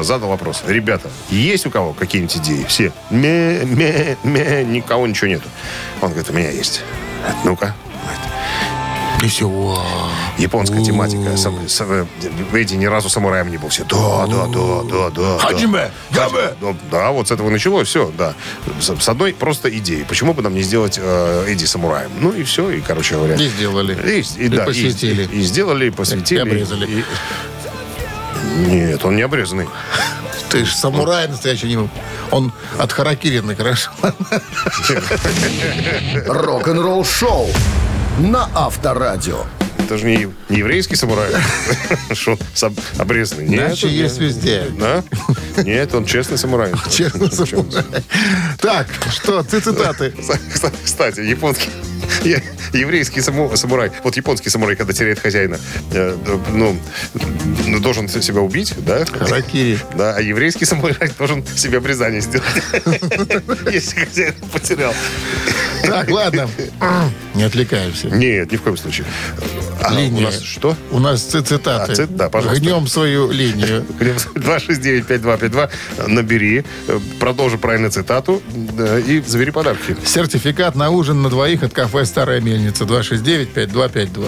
[0.03, 0.63] задал вопрос.
[0.67, 2.65] Ребята, есть у кого какие-нибудь идеи?
[2.67, 2.91] Все.
[3.09, 5.47] Ме, ме, ме, никого ничего нету.
[6.01, 6.81] Он говорит, у меня есть.
[7.43, 7.75] Ну-ка.
[9.23, 9.47] И все.
[10.37, 11.37] Японская тематика.
[11.37, 12.07] Сам- сам-
[12.51, 13.69] Эдди ни разу самураем не был.
[13.69, 15.37] Все, да, да, да, да, да.
[15.37, 16.25] Хаджиме, да.
[16.25, 16.73] яме.
[16.91, 18.33] Да, вот с этого началось все, да.
[18.81, 20.03] С, с одной просто идеей.
[20.03, 22.11] Почему бы нам не сделать э, Эдди самураем?
[22.19, 23.35] Ну и все, и, короче говоря.
[23.35, 23.93] И сделали.
[23.93, 25.23] И, и, И да, посвятили.
[25.31, 26.39] И, и сделали, и посвятили.
[26.39, 26.85] И обрезали.
[26.99, 27.05] и-
[28.43, 29.67] Нет, он не обрезанный.
[30.49, 31.67] Ты же самурай настоящий.
[31.75, 31.89] не-
[32.31, 33.91] Он от харакири накрашен.
[36.27, 37.47] Рок-н-ролл шоу
[38.19, 39.45] на Авторадио.
[39.93, 41.29] Это же не, не еврейский самурай.
[42.13, 42.35] Что,
[42.97, 43.47] обрезанный?
[43.47, 44.65] Нет, Иначе есть везде.
[44.79, 45.03] Да?
[45.57, 46.71] Нет, он честный самурай.
[46.89, 47.83] Честно, самурай.
[48.59, 50.11] Так, что, ты цитаты.
[50.83, 51.69] Кстати, японский
[52.73, 55.59] еврейский саму- самурай, вот японский самурай, когда теряет хозяина,
[55.91, 56.17] э,
[56.51, 56.77] ну,
[57.67, 59.05] ну, должен себя убить, да?
[59.05, 59.77] Харакири.
[59.95, 62.47] Да, а еврейский самурай должен себе обрезание сделать,
[63.71, 64.93] если хозяин потерял.
[65.83, 66.49] Так, ладно.
[67.35, 68.07] Не отвлекаемся.
[68.07, 69.05] Нет, ни в коем случае.
[69.83, 70.75] А, у нас что?
[70.91, 71.91] У нас ци- цитаты.
[71.91, 72.63] А, цит- да, пожалуйста.
[72.63, 73.85] Гнем свою линию.
[74.35, 75.69] 269-5252.
[76.07, 79.95] Набери, э, продолжи правильно цитату да, и забери подарки.
[80.05, 84.27] Сертификат на ужин на двоих от кафе «Старая мельница» 269-5252.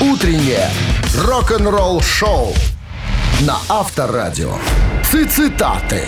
[0.00, 0.70] Утреннее
[1.24, 2.54] рок-н-ролл шоу
[3.40, 4.56] на Авторадио.
[5.10, 6.02] Цитаты.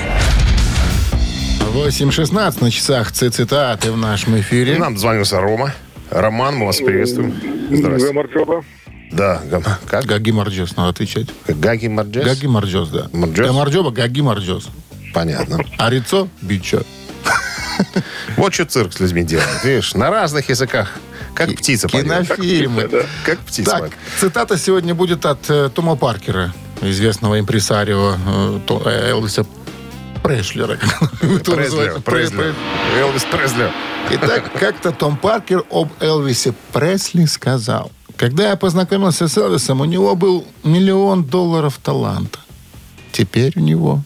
[1.72, 4.78] 8.16 на часах ци- цитаты в нашем эфире.
[4.78, 5.72] Нам звонился Рома.
[6.10, 7.34] Роман, мы вас приветствуем.
[7.70, 8.06] Здравствуйте.
[8.06, 8.64] Гамарчоба.
[9.10, 9.42] Да,
[9.86, 10.04] как?
[10.04, 11.28] Гаги Марджос, надо отвечать.
[11.46, 12.24] Гаги Марджес?
[12.24, 13.08] Гаги Марджос, да.
[13.12, 13.46] Марджос?
[13.46, 14.68] Гамарджоба, Гаги Марджос.
[15.14, 15.64] Понятно.
[15.78, 16.82] А лицо бичо.
[18.36, 19.64] Вот что цирк с людьми делает.
[19.64, 20.92] Видишь, на разных языках.
[21.34, 21.86] Как птица.
[21.88, 22.88] Кинофильмы.
[23.24, 29.46] Как птица Так, цитата сегодня будет от э, Тома Паркера, известного импресарио э, э, Элвиса
[30.22, 30.78] Прешлера.
[31.20, 32.54] Преслер, Преслер.
[32.96, 33.72] Элвис Преслер.
[34.10, 37.92] Итак, как-то Том Паркер об Элвисе Пресли сказал.
[38.16, 42.38] Когда я познакомился с Элвисом, у него был миллион долларов таланта.
[43.12, 44.02] Теперь у него...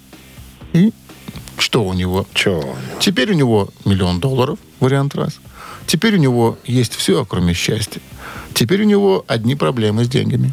[0.73, 0.93] И
[1.57, 2.27] что у него?
[2.35, 2.75] Че?
[2.99, 5.39] Теперь у него миллион долларов, вариант раз.
[5.87, 8.01] Теперь у него есть все, кроме счастья.
[8.55, 10.53] Теперь у него одни проблемы с деньгами.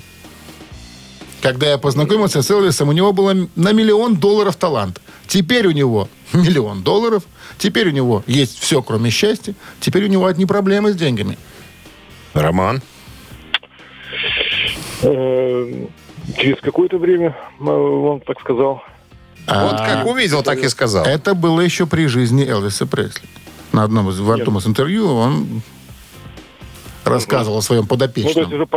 [1.41, 5.01] Когда я познакомился с Элвисом, у него было на миллион долларов талант.
[5.27, 7.23] Теперь у него миллион долларов.
[7.59, 9.53] Теперь у него есть все, кроме счастья.
[9.79, 11.37] Теперь у него одни проблемы с деньгами.
[12.33, 12.81] Роман.
[15.03, 15.85] Э,
[16.37, 18.81] Через какое-то время э, он так сказал.
[19.47, 21.05] Вот как увидел, так и сказал.
[21.05, 23.27] Это было еще при жизни Элвиса Пресли.
[23.71, 25.61] На одном из, в одном из интервью он
[27.03, 28.53] рассказывал о своем Ну, то есть подопечном.
[28.53, 28.67] уже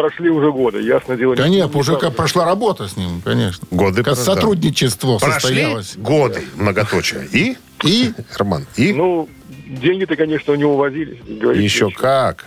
[0.00, 1.32] прошли уже годы, ясно дело.
[1.34, 3.66] не- Конечно, не уже как прошла работа с ним, конечно.
[3.70, 4.34] Годы как прошли, да.
[4.34, 5.96] сотрудничество Прошли состоялось.
[5.96, 7.26] годы, многоточие.
[7.32, 9.28] И, И Роман, и Ну,
[9.66, 11.18] деньги-то, конечно, у него возились.
[11.56, 12.44] еще как.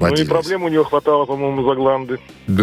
[0.00, 2.18] Ну и проблем у него хватало, по-моему, за гланды.
[2.48, 2.62] да,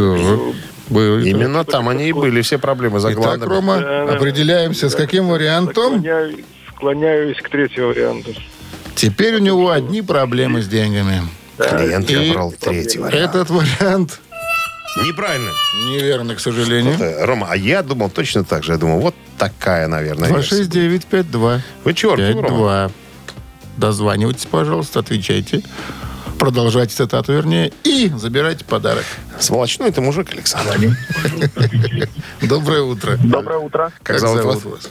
[0.89, 1.19] было.
[1.19, 3.49] Именно там они и были, все проблемы за Итак, гландами.
[3.49, 4.13] Рома, Да, да.
[4.15, 5.99] определяемся, с каким вариантом.
[5.99, 6.35] Склоняюсь,
[6.75, 8.33] склоняюсь к третьему варианту.
[8.95, 11.21] Теперь у него одни проблемы с деньгами.
[11.59, 13.35] Клиент И выбрал третий вариант.
[13.35, 14.19] Этот вариант
[15.05, 15.51] Неправильно.
[15.85, 16.95] неверный, к сожалению.
[16.99, 18.71] Э, Рома, а я думал точно так же.
[18.73, 20.63] Я думал, вот такая, наверное, версия.
[20.63, 21.61] 269-52.
[21.83, 22.47] Вы чертов, Рома.
[22.87, 22.91] 5-2.
[23.77, 25.61] Дозванивайтесь, пожалуйста, отвечайте.
[26.37, 29.03] Продолжайте цитату, вернее, и забирайте подарок.
[29.39, 30.95] Сволочной ты мужик, Александр.
[32.41, 33.17] Доброе утро.
[33.21, 33.91] Доброе утро.
[34.03, 34.89] Как зовут вас?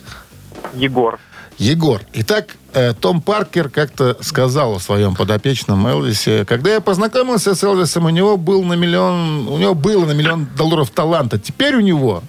[0.75, 1.19] Егор.
[1.59, 2.03] Егор.
[2.13, 6.45] Итак, э, Том Паркер как-то сказал о своем подопечном Элвисе.
[6.45, 10.47] Когда я познакомился с Элвисом, у него был на миллион, у него было на миллион
[10.57, 11.39] долларов таланта.
[11.39, 12.23] Теперь у него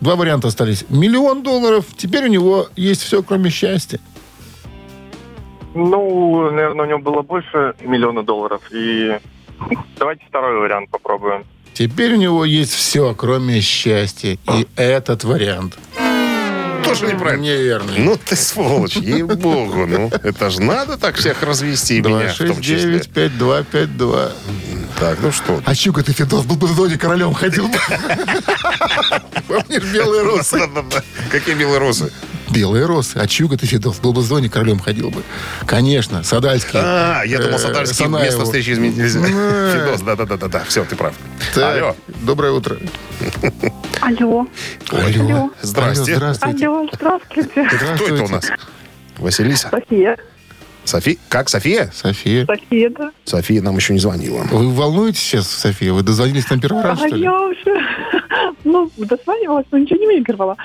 [0.00, 0.84] два варианта остались.
[0.88, 4.00] Миллион долларов, теперь у него есть все, кроме счастья.
[5.74, 8.60] Ну, наверное, у него было больше миллиона долларов.
[8.72, 9.18] И
[9.98, 11.44] давайте второй вариант попробуем.
[11.74, 14.36] Теперь у него есть все, кроме счастья.
[14.52, 15.78] И этот вариант
[17.00, 17.42] Тоже неправильно.
[17.42, 17.98] неверный.
[17.98, 19.86] Ну ты сволочь, ей-богу.
[19.86, 22.98] Ну, это же надо так всех развести, и меня в том числе.
[22.98, 24.32] 269-5252.
[24.98, 25.60] Так, ну что?
[25.64, 27.78] А Чука ты, Федос, был бы в зоне королем ходил бы.
[29.48, 30.24] Помнишь белые?
[30.52, 31.02] Да-да-да.
[31.30, 32.12] Какие белые розы?
[32.54, 33.16] Белые росы.
[33.18, 35.22] А Чука ты, Федос, был бы в зоне королем ходил бы.
[35.66, 36.78] Конечно, Садальский.
[36.80, 38.24] А, я думал, э, Садарский Санаеву.
[38.24, 39.18] место встречи изменить нельзя.
[39.20, 40.62] Ну, Фидос, да-да-да-да.
[40.68, 41.14] Все, ты прав.
[41.56, 41.96] Алло.
[42.22, 42.76] Доброе утро.
[44.00, 44.46] Алло.
[44.90, 45.50] Алло.
[45.62, 46.14] Здрасте.
[46.14, 46.66] Алло, здравствуйте.
[46.66, 47.68] Алло, здравствуйте.
[47.96, 48.50] Кто это у нас?
[49.18, 49.70] Василиса?
[49.70, 50.16] София.
[50.84, 51.16] София?
[51.28, 51.90] Как, София?
[51.94, 52.46] София.
[52.46, 53.10] София, да.
[53.24, 54.42] София нам еще не звонила.
[54.50, 55.92] Вы волнуетесь сейчас, София?
[55.92, 57.22] Вы дозвонились нам первый раз, А что ли?
[57.22, 57.80] я уже,
[58.64, 60.56] ну, дозванивалась, но ничего не выигрывала.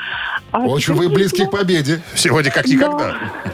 [0.52, 2.02] А Очень вы близки к победе.
[2.16, 2.98] Сегодня как никогда.
[2.98, 3.54] Да,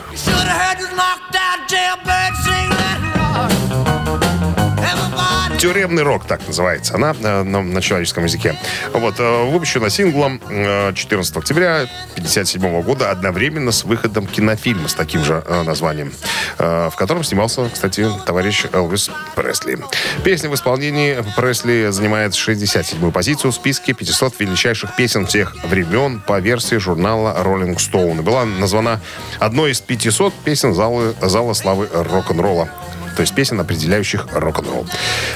[5.58, 8.58] Тюремный рок, так называется она э, на, на человеческом языке.
[8.92, 11.82] Вот, э, выпущена синглом э, 14 октября
[12.14, 16.12] 1957 года одновременно с выходом кинофильма с таким же э, названием,
[16.58, 19.78] э, в котором снимался, кстати, товарищ Элвис Пресли.
[20.22, 26.40] Песня в исполнении Пресли занимает 67-ю позицию в списке 500 величайших песен всех времен по
[26.40, 28.22] версии журнала Rolling Stone.
[28.22, 29.00] Была названа
[29.38, 32.68] одной из 500 песен зала, зала славы рок-н-ролла
[33.14, 34.86] то есть песен, определяющих рок-н-ролл.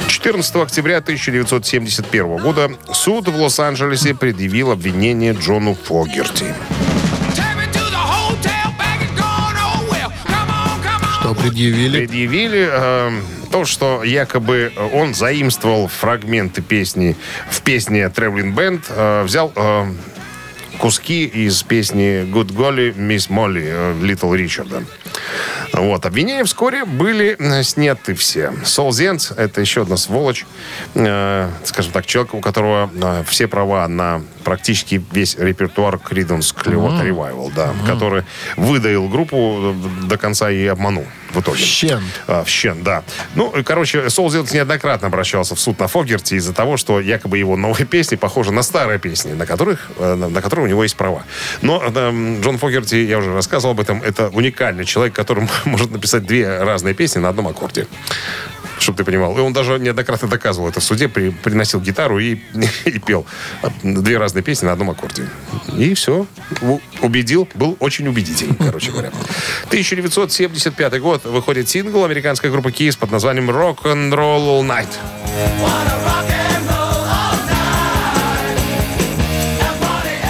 [0.08, 6.54] 14 октября 1971 года суд в Лос-Анджелесе предъявил обвинение Джону Фогерти.
[11.20, 12.06] Что предъявили?
[12.06, 13.10] Предъявили э,
[13.50, 17.16] то, что якобы он заимствовал фрагменты песни
[17.50, 19.92] в песне Traveling Band, э, взял э,
[20.78, 24.84] куски из песни Good Golly Miss Molly э, Little Ричарда.
[25.72, 26.06] Вот.
[26.06, 28.52] Обвинения вскоре были э, сняты все.
[28.64, 30.46] Сол Зенц, это еще одна сволочь,
[30.94, 37.08] э, скажем так, человек, у которого э, все права на практически весь репертуар Creedence Clearwater
[37.08, 38.24] Revival, да, который
[38.56, 41.58] выдаил группу до конца и обманул в итоге.
[41.58, 42.02] Щен.
[42.26, 43.02] А, в Щен, да.
[43.34, 47.38] Ну, и, короче, Сол Зенц неоднократно обращался в суд на Фогерти из-за того, что якобы
[47.38, 50.82] его новые песни похожи на старые песни, на которых, э, на, на которые у него
[50.82, 51.24] есть права.
[51.62, 56.24] Но э, Джон Фогерти, я уже рассказывал об этом, это уникальный человек, который может написать
[56.24, 57.86] две разные песни на одном аккорде.
[58.78, 59.36] Чтобы ты понимал.
[59.36, 62.38] И он даже неоднократно доказывал это в суде, при, приносил гитару и,
[62.84, 63.26] и пел
[63.82, 65.28] две разные песни на одном аккорде.
[65.76, 66.26] И все.
[67.00, 67.48] Убедил.
[67.54, 69.10] Был очень убедительный, короче говоря.
[69.66, 76.37] 1975 год выходит сингл американской группы Kiss под названием Rock and Roll All Night.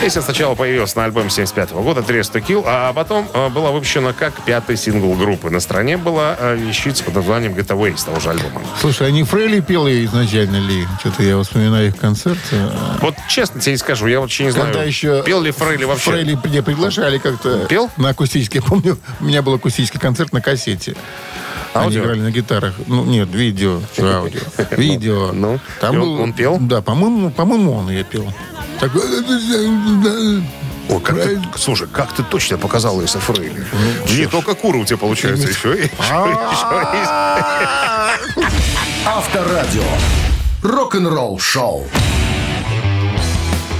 [0.01, 4.13] Песня сначала появилась на альбоме 75 года «Dress to Kill», а потом э, была выпущена
[4.13, 5.51] как пятый сингл группы.
[5.51, 8.61] На стороне была э, вещица под названием «Getaway» с того же альбома.
[8.81, 10.87] Слушай, они Фрейли пел ее изначально ли?
[11.01, 12.57] Что-то я вспоминаю их концерты.
[13.01, 16.11] Вот честно тебе не скажу, я вообще не знаю, Когда еще пел ли Фрейли вообще.
[16.13, 17.67] Фрейли меня приглашали как-то.
[17.67, 17.91] Пел?
[17.97, 18.61] На акустический.
[18.61, 20.95] Я помню, у меня был акустический концерт на кассете.
[21.75, 22.03] Они Аудио?
[22.05, 22.75] играли на гитарах.
[22.87, 23.81] Ну, нет, видео.
[23.99, 24.41] Аудио?
[24.71, 25.33] Видео.
[25.33, 26.57] Ну, и он- он пел?
[26.61, 28.33] Да, по-моему, по-моему, он ее пел.
[28.81, 28.93] Так,
[30.89, 33.67] О, как ты, слушай, как ты точно показал Иса Фрейли.
[34.11, 35.91] Не только куры у тебя получается, еще и...
[39.05, 39.83] Авторадио.
[40.63, 41.87] Рок-н-ролл шоу.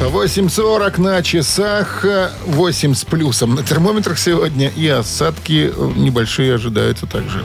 [0.01, 2.05] 8.40 на часах,
[2.47, 7.45] 8 с плюсом на термометрах сегодня, и осадки э, небольшие ожидаются также.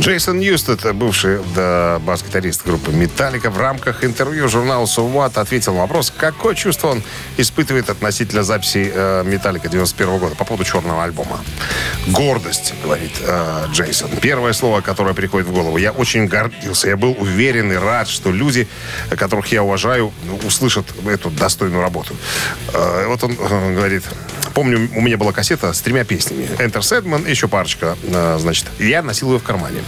[0.00, 5.82] Джейсон Ньюстед, бывший да, бас-гитарист группы «Металлика», в рамках интервью журналу «So What» ответил на
[5.82, 7.02] вопрос, какое чувство он
[7.36, 11.38] испытывает относительно записи э, «Металлика» 91 года по поводу черного альбома.
[12.06, 14.08] «Гордость», говорит э, Джейсон.
[14.22, 15.76] Первое слово, которое приходит в голову.
[15.76, 18.68] Я очень гордился, я был уверен и рад, что люди,
[19.10, 20.14] которых я уважаю,
[20.46, 22.16] услышат эту достойную работу.
[22.72, 24.04] Э, вот он э, говорит,
[24.54, 26.44] помню, у меня была кассета с тремя песнями.
[26.56, 28.64] Enter Sandman, еще парочка, э, значит.
[28.78, 29.82] Я носил ее в кармане.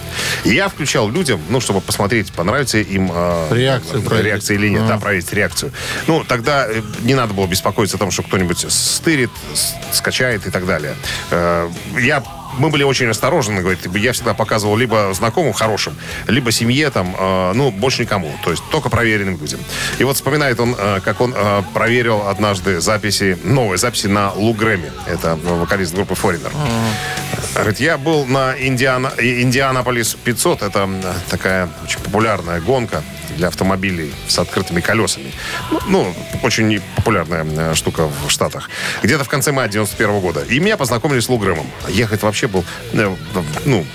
[0.44, 4.26] Я включал людям, ну, чтобы посмотреть, понравится им э, Реакцию проверить.
[4.26, 4.88] реакция или нет, А.
[4.88, 5.72] да, проверить реакцию.
[6.06, 9.30] Ну, тогда э, не надо было беспокоиться о том, что кто-нибудь стырит,
[9.92, 10.94] скачает и так далее.
[11.30, 12.22] Э, Я
[12.58, 17.52] мы были очень осторожны, говорит, я всегда показывал либо знакомым хорошим, либо семье там, э,
[17.54, 19.60] ну, больше никому, то есть только проверенным людям.
[19.98, 24.54] И вот вспоминает он, э, как он э, проверил однажды записи, новые записи на Лу
[24.54, 26.52] Грэмми, это вокалист группы Foreigner.
[27.54, 30.62] Говорит, я был на Индиана, И- Индианаполис 500.
[30.62, 30.88] Это
[31.28, 33.02] такая очень популярная гонка
[33.36, 35.32] для автомобилей с открытыми колесами.
[35.70, 38.70] Ну, ну, очень популярная штука в Штатах.
[39.02, 40.40] Где-то в конце мая 91 года.
[40.42, 41.66] И меня познакомили с Лу Грэмом.
[41.88, 43.14] Ехать вообще был, э,
[43.64, 43.86] ну,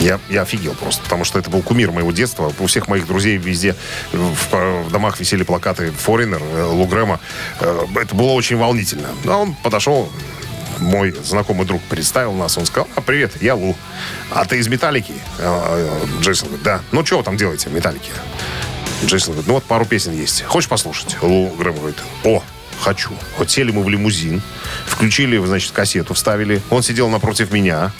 [0.00, 2.52] я, я офигел просто, потому что это был кумир моего детства.
[2.58, 3.74] У всех моих друзей везде
[4.12, 7.20] в, в домах висели плакаты Foreigner, э, Лу Грэма.
[7.60, 9.08] Э, Это было очень волнительно.
[9.26, 10.10] А он подошел,
[10.78, 13.74] мой знакомый друг представил нас, он сказал, а, привет, я Лу.
[14.30, 15.14] А ты из Металлики?
[16.20, 16.80] Джейсон говорит, да.
[16.92, 18.10] Ну, что вы там делаете в Металлике?
[19.04, 20.42] Джейсон говорит, ну вот пару песен есть.
[20.42, 21.16] Хочешь послушать?
[21.22, 22.42] Лу Грэм говорит, о,
[22.80, 23.10] хочу.
[23.38, 24.42] Вот сели мы в лимузин,
[24.96, 26.62] включили, значит, кассету, вставили.
[26.70, 27.92] Он сидел напротив меня,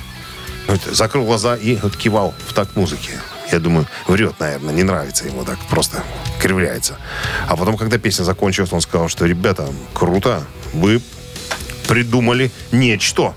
[0.91, 3.11] закрыл глаза и вот кивал в такт музыки.
[3.53, 6.03] Я думаю, врет, наверное, не нравится ему так, просто
[6.41, 6.99] кривляется.
[7.47, 11.01] А потом, когда песня закончилась, он сказал, что, ребята, круто, вы
[11.87, 13.35] придумали нечто.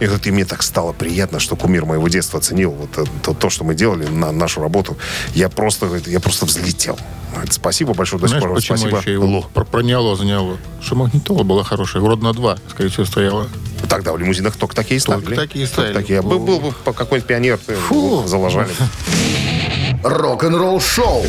[0.00, 3.34] И говорит, и мне так стало приятно, что кумир моего детства оценил вот это- то,
[3.34, 4.96] то, что мы делали, на нашу работу.
[5.34, 6.98] Я просто, говорит, я просто взлетел.
[7.32, 8.54] Говорит, спасибо большое, до сих пор.
[8.54, 9.44] почему Спасибо, еще его Лу.
[9.54, 10.56] про- проняло, заняло?
[10.82, 13.46] Что магнитола была хорошая, вроде на два, скорее всего, стояла.
[13.88, 15.36] Тогда в лимузинах только такие Только ставили.
[15.38, 15.94] такие Только ставили.
[15.94, 16.22] такие.
[16.22, 18.24] Был, был бы какой-нибудь пионер, ты Фу.
[18.26, 18.70] заложали.
[20.02, 21.24] Рок-н-ролл шоу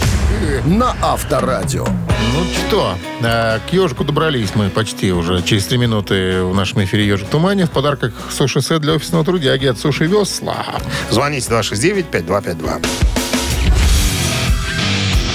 [0.65, 1.85] на Авторадио.
[1.85, 5.41] Ну что, э, к ежику добрались мы почти уже.
[5.41, 7.65] Через три минуты в нашем эфире «Ежик в тумане».
[7.65, 10.65] В подарках суши-сет для офисного трудяги от Суши Весла.
[11.09, 12.85] Звоните 269-5252.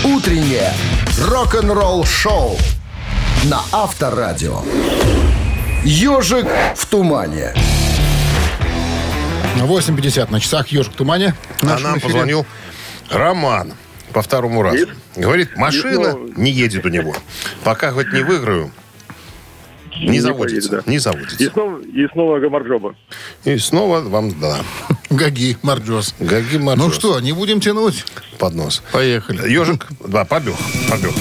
[0.05, 0.73] Утреннее
[1.21, 2.57] рок-н-ролл шоу
[3.45, 4.63] на Авторадио.
[5.85, 7.53] Ежик в тумане.
[9.57, 11.35] 8.50 на часах «Ежик в тумане».
[11.63, 12.01] А нам эфире.
[12.01, 12.47] позвонил
[13.11, 13.73] Роман
[14.13, 14.87] по второму разу.
[15.17, 17.15] Говорит, машина снова- не едет у него.
[17.65, 18.71] Пока хоть не выиграю,
[19.99, 20.69] не Не заводится.
[20.71, 20.91] поедет, да.
[20.91, 21.51] Не И заводится.
[21.51, 22.95] снова, и снова Гамарджоба.
[23.45, 24.59] И снова вам, да,
[25.11, 26.15] Гаги, Марджос.
[26.19, 28.05] Гаги Ну Марджос что, не будем тянуть?
[28.39, 28.83] под нос.
[28.93, 29.51] Поехали.
[29.51, 30.55] Ежик, да, побег,
[30.91, 31.13] побег.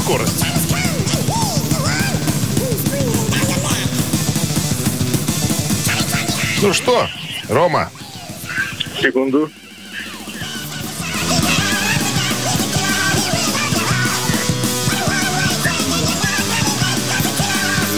[0.00, 0.44] Скорость.
[6.62, 7.06] Ну что,
[7.48, 7.90] Рома,
[9.00, 9.50] Секунду.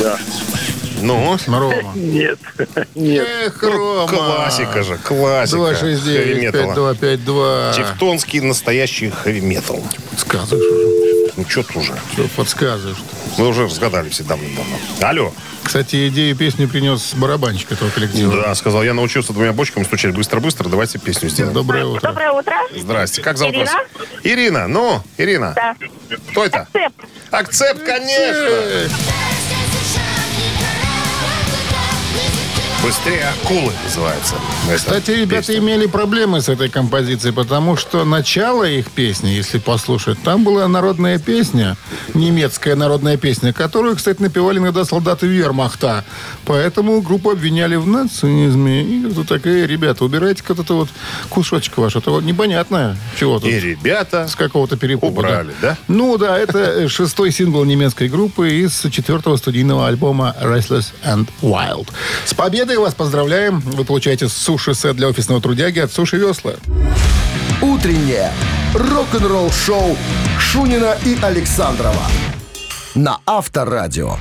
[0.01, 0.19] Да.
[1.01, 1.93] ну, Рома.
[1.95, 2.39] Нет.
[2.95, 3.27] Нет.
[3.47, 4.09] Эх, Рома.
[4.09, 5.57] классика же, классика.
[5.57, 6.95] 269 хэви-металла.
[6.95, 9.83] 5252 Тевтонский настоящий хэви-метал.
[10.11, 10.92] Подсказываешь уже.
[11.45, 11.95] Ну, что уже.
[12.13, 12.99] Что подсказываешь
[13.39, 14.77] Мы уже разгадали все давно-давно.
[15.01, 15.33] Алло.
[15.63, 18.43] Кстати, идею песни принес барабанщик этого коллектива.
[18.43, 21.55] Да, сказал, я научился двумя бочками стучать быстро-быстро, давайте песню сделаем.
[21.55, 22.09] Доброе утро.
[22.09, 22.55] Доброе утро.
[22.77, 23.23] Здрасте.
[23.23, 23.71] Как зовут Ирина?
[23.73, 24.07] вас?
[24.25, 24.69] Ирина.
[24.69, 25.53] Ну, Ирина.
[25.55, 25.77] Да.
[26.31, 26.67] Кто это?
[26.73, 26.93] Цеп.
[27.31, 28.91] Акцепт, конечно.
[32.85, 34.35] Быстрее акулы называется.
[34.75, 35.59] Кстати, ребята песня.
[35.59, 41.21] имели проблемы с этой композицией, потому что начало их песни, если послушать, там была народная
[41.21, 41.77] песня,
[42.13, 46.05] немецкая народная песня, которую, кстати, напевали иногда солдаты вермахта.
[46.45, 48.83] Поэтому группу обвиняли в нацизме.
[48.83, 50.89] И вот такая, ребята, убирайте какой-то вот
[51.29, 51.95] кусочек ваш.
[51.95, 52.97] Это вот непонятное.
[53.17, 53.49] Чего тут?
[53.49, 55.21] И ребята С какого-то перепуга.
[55.21, 55.79] убрали, да?
[55.87, 61.89] Ну да, это э, шестой сингл немецкой группы из четвертого студийного альбома Restless and Wild.
[62.25, 63.61] С победой вас поздравляем.
[63.61, 66.55] Вы получаете суши-сет для офисного трудяги от Суши Весла.
[67.61, 68.33] Утреннее
[68.75, 69.97] рок-н-ролл-шоу
[70.39, 72.07] Шунина и Александрова
[72.95, 74.17] на Авторадио.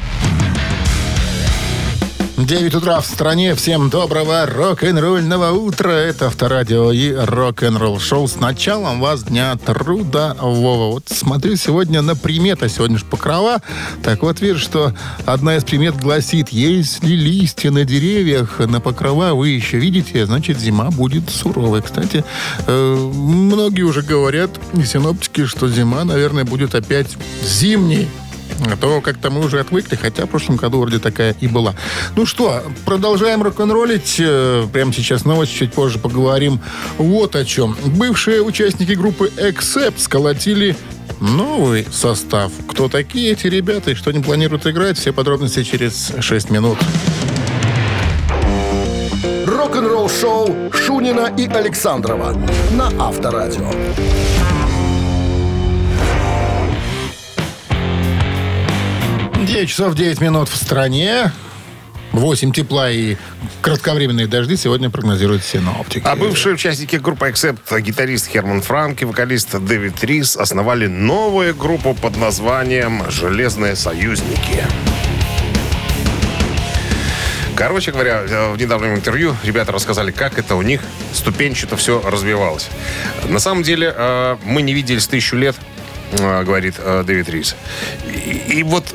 [2.46, 3.54] 9 утра в стране.
[3.56, 5.92] Всем доброго рок-н-ролльного утра.
[5.92, 10.92] Это Авторадио и рок-н-ролл шоу с началом вас дня трудового.
[10.92, 12.68] Вот смотрю сегодня на приметы.
[12.68, 13.62] Сегодня же покрова.
[14.02, 14.94] Так вот, вижу, что
[15.26, 20.90] одна из примет гласит, если листья на деревьях на покрова вы еще видите, значит зима
[20.90, 21.82] будет суровой.
[21.82, 22.24] Кстати,
[22.66, 28.08] э, многие уже говорят, и синоптики, что зима, наверное, будет опять зимней.
[28.72, 31.74] А то как-то мы уже отвыкли, хотя в прошлом году вроде такая и была.
[32.16, 34.18] Ну что, продолжаем рок-н-роллить.
[34.20, 36.60] Э, Прямо сейчас новость, чуть позже поговорим
[36.98, 37.76] вот о чем.
[37.86, 40.76] Бывшие участники группы Accept сколотили
[41.20, 42.52] новый состав.
[42.68, 46.78] Кто такие эти ребята и что они планируют играть, все подробности через 6 минут.
[49.46, 52.36] Рок-н-ролл-шоу Шунина и Александрова
[52.72, 53.72] на Авторадио.
[59.52, 61.30] 9 часов 9 минут в стране.
[62.14, 63.18] 8 тепла и
[63.62, 66.08] кратковременные дожди сегодня прогнозируют синоптики.
[66.08, 71.94] А бывшие участники группы Accept, гитарист Херман Франк и вокалист Дэвид Рис основали новую группу
[71.94, 74.64] под названием «Железные союзники».
[77.56, 80.82] Короче говоря, э, в недавнем интервью ребята рассказали, как это у них
[81.14, 82.70] ступенчато все развивалось.
[83.28, 85.56] На самом деле, э, мы не виделись тысячу лет,
[86.12, 87.56] говорит э, Дэвид Рис.
[88.06, 88.86] И, и вот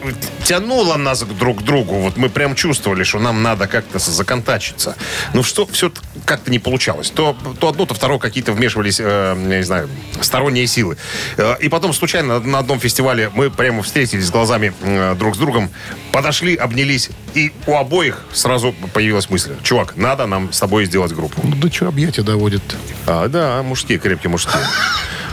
[0.44, 1.94] тянуло нас друг к другу.
[1.94, 4.96] Вот мы прям чувствовали, что нам надо как-то законтачиться.
[5.34, 5.90] Но что все
[6.24, 7.10] как-то не получалось.
[7.10, 9.88] То, то одно, то второе какие-то вмешивались, э, я не знаю,
[10.20, 10.96] сторонние силы.
[11.36, 15.70] Э, и потом случайно на одном фестивале мы прямо встретились глазами э, друг с другом,
[16.12, 19.54] подошли, обнялись, и у обоих сразу появилась мысль.
[19.62, 21.40] Чувак, надо нам с тобой сделать группу.
[21.42, 22.62] Ну, да что объятия доводит
[23.06, 24.62] А, да, мужские, крепкие мужские.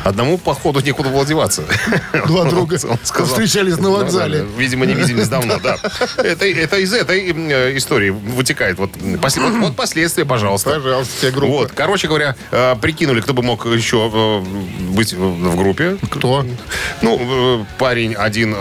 [0.04, 1.64] Одному, походу, некуда было деваться.
[2.28, 2.98] Два друга сказал.
[3.26, 4.46] встречались на вокзале.
[4.58, 5.78] Видимо, не виделись давно, да.
[6.18, 8.78] Это, это из этой э, истории вытекает.
[8.78, 10.72] Вот, вот, последствия, пожалуйста.
[10.72, 11.54] Пожалуйста, тебе группа.
[11.54, 15.98] Вот, короче говоря, э, прикинули, кто бы мог еще э, быть в группе.
[16.10, 16.46] Кто?
[17.02, 18.56] Ну, парень один,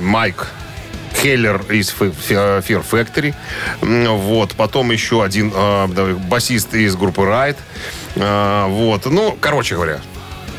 [0.00, 0.48] Майк
[1.14, 3.34] Хеллер из Fear Factory.
[3.80, 4.52] Вот.
[4.54, 7.56] Потом еще один э, басист из группы Ride.
[8.16, 9.06] Э, Вот.
[9.06, 10.00] Ну, короче говоря,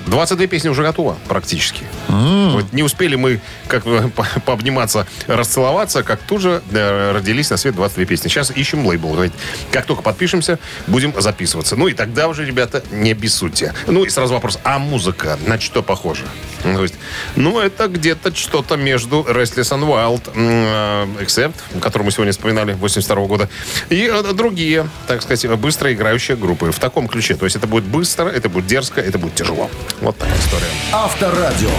[0.09, 1.83] 22 песни уже готово практически.
[2.07, 3.83] Вот не успели мы как
[4.15, 8.27] по- пообниматься, расцеловаться, как тут же э, родились на свет 22 песни.
[8.27, 9.13] Сейчас ищем лейбл.
[9.13, 9.33] Говорит,
[9.71, 11.75] как только подпишемся, будем записываться.
[11.75, 13.73] Ну и тогда уже, ребята, не обессудьте.
[13.87, 16.25] Ну и сразу вопрос, а музыка на что похожа?
[16.63, 16.95] Ну, То есть,
[17.35, 23.25] ну, это где-то что-то между Restless and Wild, э, Accept, который мы сегодня вспоминали, 82
[23.27, 23.49] года,
[23.89, 26.71] и э, другие, так сказать, быстро играющие группы.
[26.71, 27.35] В таком ключе.
[27.35, 29.69] То есть это будет быстро, это будет дерзко, это будет тяжело.
[30.01, 30.65] Вот такая история.
[30.93, 31.69] Авторадио.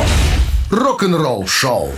[0.71, 1.91] Рок-н-ролл-шоу.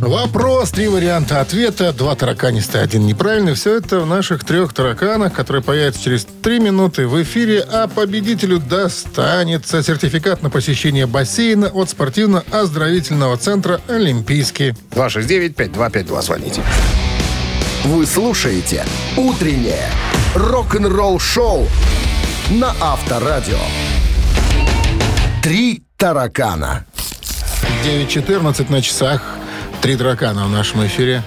[0.00, 3.52] Вопрос, три варианта ответа, два тараканистые, один неправильный.
[3.52, 8.60] Все это в наших трех тараканах, которые появятся через три минуты в эфире, а победителю
[8.60, 14.74] достанется сертификат на посещение бассейна от спортивно-оздоровительного центра «Олимпийский».
[14.92, 16.62] 269-5252 звоните.
[17.84, 18.86] Вы слушаете
[19.18, 19.86] «Утреннее
[20.34, 21.66] рок-н-ролл-шоу»
[22.50, 23.58] на Авторадио.
[25.42, 26.84] Три таракана.
[27.84, 29.22] 9.14 на часах.
[29.80, 31.22] Три таракана в нашем эфире.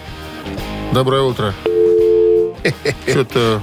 [0.91, 1.53] Доброе утро.
[3.07, 3.61] Что-то...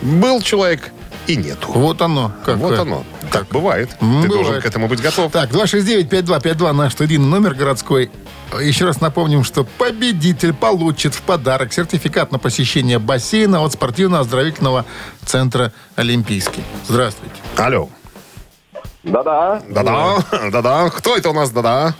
[0.00, 0.90] Был человек
[1.26, 1.68] и нету.
[1.72, 2.32] Вот оно.
[2.46, 3.04] Как, вот э, оно.
[3.30, 3.90] Так бывает.
[4.00, 4.46] М, Ты бывает.
[4.46, 5.30] должен к этому быть готов.
[5.30, 8.10] Так, 269-5252, наш студийный номер городской.
[8.58, 14.86] Еще раз напомним, что победитель получит в подарок сертификат на посещение бассейна от спортивно-оздоровительного
[15.26, 16.64] центра «Олимпийский».
[16.88, 17.34] Здравствуйте.
[17.58, 17.90] Алло.
[19.02, 20.16] Да-да, Да-да.
[20.50, 20.90] Да-да.
[20.90, 21.50] Кто это у нас?
[21.50, 21.94] Да-да.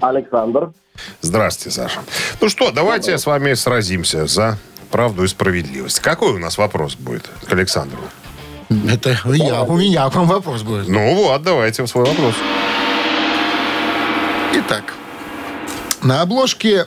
[0.00, 0.72] Александр.
[1.20, 2.00] Здравствуйте, Саша.
[2.40, 4.58] Ну что, давайте с вами сразимся за
[4.90, 6.00] правду и справедливость.
[6.00, 7.98] Какой у нас вопрос будет к Александру?
[8.88, 10.88] Это я, у меня к вам вопрос будет.
[10.88, 12.34] Ну вот, давайте свой вопрос.
[14.54, 14.94] Итак,
[16.02, 16.86] на обложке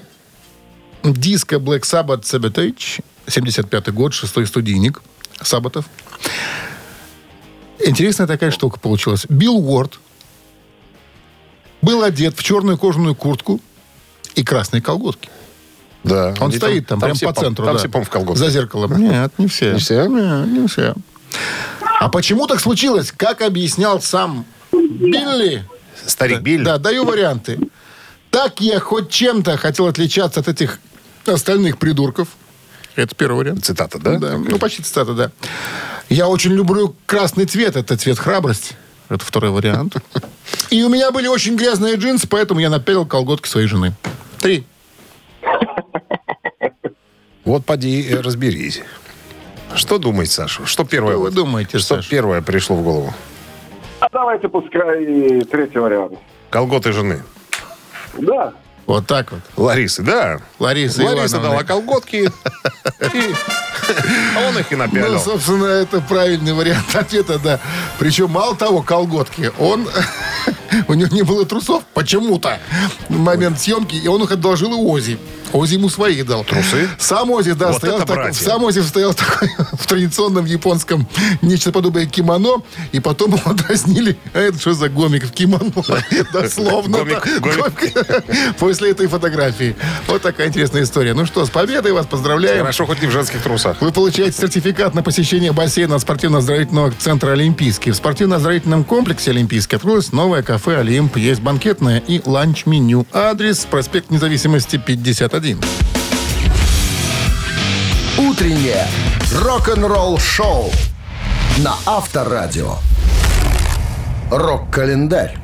[1.04, 5.02] диска Black Sabbath Sabotage, 75 год, шестой студийник
[5.42, 5.86] Сабатов.
[7.84, 9.26] Интересная такая штука получилась.
[9.30, 10.00] Билл Уорд
[11.82, 13.62] был одет в черную кожаную куртку
[14.36, 15.30] и красные колготки.
[16.04, 16.34] Да.
[16.40, 17.66] Он Они стоит там, прям все по центру.
[17.66, 17.80] Там да.
[17.80, 18.38] все, в колготках.
[18.38, 18.98] За зеркалом.
[18.98, 19.74] Нет, не все.
[19.74, 20.06] Не все?
[20.06, 20.94] Нет, не все.
[22.00, 23.12] А почему так случилось?
[23.12, 25.66] Как объяснял сам Билли?
[26.06, 26.64] Старик Билли.
[26.64, 27.60] Да, даю варианты.
[28.30, 30.80] Так я хоть чем-то хотел отличаться от этих
[31.26, 32.30] остальных придурков.
[32.98, 33.64] Это первый вариант.
[33.64, 34.18] Цитата, да?
[34.18, 35.32] Да, ну почти цитата, да.
[36.10, 38.76] Я очень люблю красный цвет, это цвет храбрости.
[39.08, 39.96] Это второй вариант.
[40.72, 43.94] И у меня были очень грязные джинсы, поэтому я напялил колготки своей жены.
[44.40, 44.66] Три.
[47.46, 48.82] Вот поди и разберись.
[49.74, 50.66] Что думает Саша?
[50.66, 51.14] Что первое?
[51.14, 52.10] Что вы думаете, Что Саша?
[52.10, 53.14] первое пришло в голову?
[54.02, 56.14] А давайте пускай и третий вариант.
[56.50, 57.24] Колготы жены.
[58.18, 58.54] Да.
[58.88, 59.42] Вот так вот.
[59.58, 60.40] Ларисы, да.
[60.60, 61.42] Лариса Лариса Ивановна.
[61.50, 62.16] дала колготки.
[62.16, 63.36] и-
[64.36, 65.20] А он их и Ну, напялил.
[65.20, 67.60] собственно, это правильный вариант ответа, да.
[68.00, 69.88] Причем, мало того, колготки, он...
[70.88, 72.60] У него не было трусов почему-то
[73.10, 75.18] в момент съемки, и он их одолжил и Ози.
[75.54, 76.44] Ози ему свои дал.
[76.44, 76.90] Трусы?
[77.00, 81.08] Сам Ози, да, Вот стоял, так- сам Ози стоял такой- в традиционном японском
[81.42, 84.18] нечто подобное кимоно, и потом его дразнили.
[84.34, 85.72] А это что за гомик в кимоно?
[86.34, 87.00] Дословно.
[87.00, 87.40] Гомик, да.
[87.40, 88.56] гомик.
[88.60, 89.76] После этой фотографии.
[90.08, 91.14] Вот такая интересная история.
[91.14, 92.60] Ну что, с победой вас поздравляем.
[92.60, 93.82] Хорошо, хоть не в женских трусах.
[93.82, 97.92] Вы получаете сертификат на посещение бассейна спортивно-оздоровительного центра «Олимпийский».
[97.92, 101.18] В спортивно-оздоровительном комплексе «Олимпийский» открылось новое кафе «Олимп».
[101.18, 103.06] Есть банкетное и ланч-меню.
[103.12, 104.78] Адрес– проспект Независимости,
[105.40, 105.60] 51.
[108.18, 108.88] Утреннее
[109.36, 110.72] рок-н-ролл-шоу
[111.60, 112.76] на Авторадио.
[114.32, 115.38] Рок-календарь.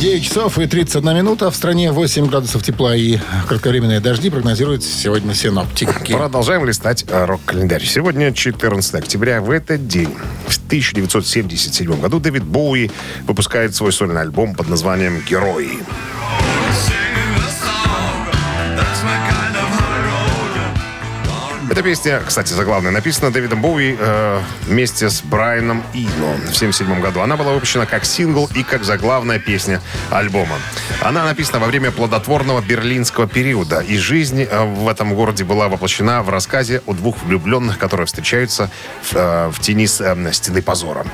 [0.00, 1.50] 9 часов и 31 минута.
[1.50, 3.18] В стране 8 градусов тепла и
[3.48, 6.12] кратковременные дожди прогнозируют сегодня синоптики.
[6.12, 7.84] Продолжаем листать э, рок-календарь.
[7.84, 9.40] Сегодня 14 октября.
[9.40, 10.12] В этот день,
[10.46, 12.90] в 1977 году, Дэвид Боуи
[13.26, 15.78] выпускает свой сольный альбом под названием «Герои».
[21.70, 27.20] Эта песня, кстати, заглавная, написана Дэвидом Боуи э, вместе с Брайаном Ино в 1977 году.
[27.20, 30.56] Она была выпущена как сингл и как заглавная песня альбома.
[31.02, 36.22] Она написана во время плодотворного берлинского периода, и жизнь э, в этом городе была воплощена
[36.22, 38.70] в рассказе о двух влюбленных, которые встречаются
[39.02, 41.04] в, э, в тени э, стены позора.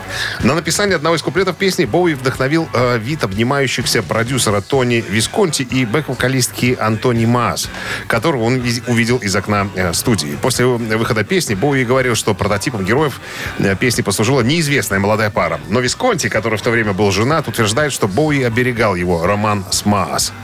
[0.44, 5.84] На написание одного из куплетов песни Боуи вдохновил э, вид обнимающихся продюсера Тони Висконти и
[5.84, 7.68] бэк-вокалистки Антони Маас,
[8.06, 10.38] которого он увидел из окна э, студии.
[10.44, 13.18] После выхода песни Боуи говорил, что прототипом героев
[13.58, 15.58] э, песни послужила неизвестная молодая пара.
[15.70, 19.86] Но Висконти, который в то время был женат, утверждает, что Боуи оберегал его роман с
[19.86, 20.34] Маас.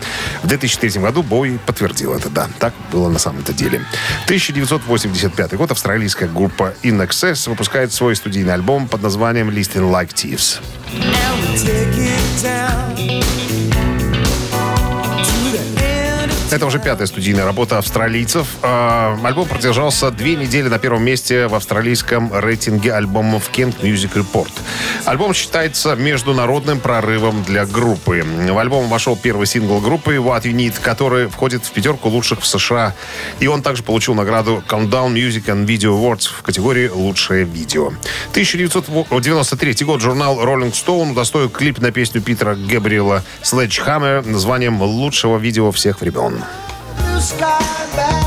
[0.43, 2.49] В 2003 году Боуи подтвердил это, да.
[2.59, 3.85] Так было на самом-то деле.
[4.25, 10.61] 1985 год австралийская группа In Excess выпускает свой студийный альбом под названием Listing Like Thieves.
[16.53, 18.57] Это уже пятая студийная работа австралийцев.
[18.63, 24.51] А, Альбом продержался две недели на первом месте в австралийском рейтинге альбомов Kent Music Report.
[25.05, 28.25] Альбом считается международным прорывом для группы.
[28.25, 32.47] В альбом вошел первый сингл группы What You Need, который входит в пятерку лучших в
[32.47, 32.97] США.
[33.39, 37.93] И он также получил награду Countdown Music and Video Awards в категории «Лучшее видео».
[38.33, 45.71] 1993 год журнал Rolling Stone удостоил клип на песню Питера Гэбриэла «Sledgehammer» названием «Лучшего видео
[45.71, 46.40] всех времен».
[47.21, 48.20] sky back.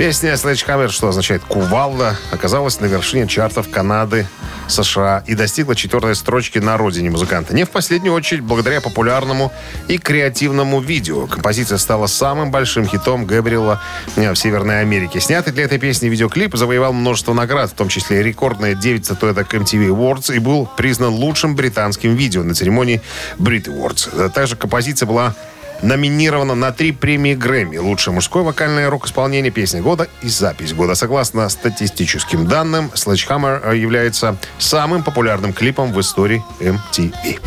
[0.00, 4.26] Песня Sledgehammer, что означает «кувалда», оказалась на вершине чартов Канады,
[4.66, 7.54] США и достигла четвертой строчки на родине музыканта.
[7.54, 9.52] Не в последнюю очередь благодаря популярному
[9.88, 11.26] и креативному видео.
[11.26, 13.82] Композиция стала самым большим хитом Гэбриэла
[14.16, 15.20] э, в Северной Америке.
[15.20, 19.88] Снятый для этой песни видеоклип завоевал множество наград, в том числе рекордные 9 статуэток MTV
[19.88, 23.02] Awards и был признан лучшим британским видео на церемонии
[23.36, 24.30] Brit Awards.
[24.30, 25.34] Также композиция была
[25.82, 27.78] номинирована на три премии Грэмми.
[27.78, 30.94] Лучшее мужское вокальное рок-исполнение, песня года и запись года.
[30.94, 37.40] Согласно статистическим данным, Sledgehammer э, является самым популярным клипом в истории MTV.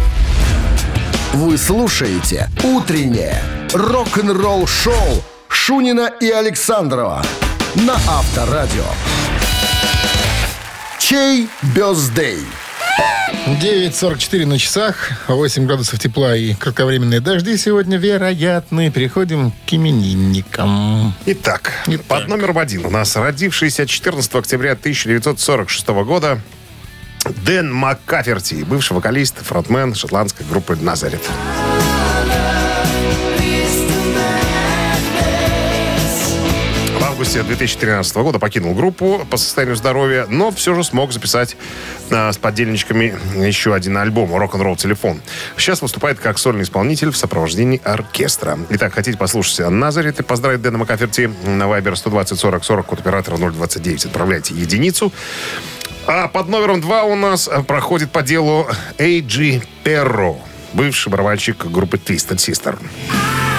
[1.34, 3.42] Вы слушаете «Утреннее
[3.74, 7.24] рок-н-ролл-шоу» Шунина и Александрова
[7.76, 8.86] на Авторадио.
[11.00, 12.46] Чей бездей?
[13.46, 18.90] 9.44 на часах, 8 градусов тепла и кратковременные дожди сегодня вероятны.
[18.90, 21.14] Переходим к именинникам.
[21.26, 22.06] Итак, Итак.
[22.06, 26.40] под номером один у нас родившийся 14 октября 1946 года
[27.46, 31.22] Дэн Маккаферти, бывший вокалист, фронтмен шотландской группы «Назарет».
[31.22, 31.73] В
[37.34, 41.58] августе 2013 года покинул группу по состоянию здоровья, но все же смог записать
[42.12, 45.20] а, с поддельничками еще один альбом «Рок-н-ролл телефон».
[45.58, 48.60] Сейчас выступает как сольный исполнитель в сопровождении оркестра.
[48.70, 53.38] Итак, хотите послушать Назарет и поздравить Дэна Макаферти на Viber 120 40 40 код оператора
[53.38, 54.06] 029.
[54.06, 55.12] Отправляйте единицу.
[56.06, 58.68] А под номером два у нас проходит по делу
[59.00, 60.38] Эйджи Перро,
[60.74, 62.78] бывший барабанщик группы Twisted Sister.
[62.78, 63.53] К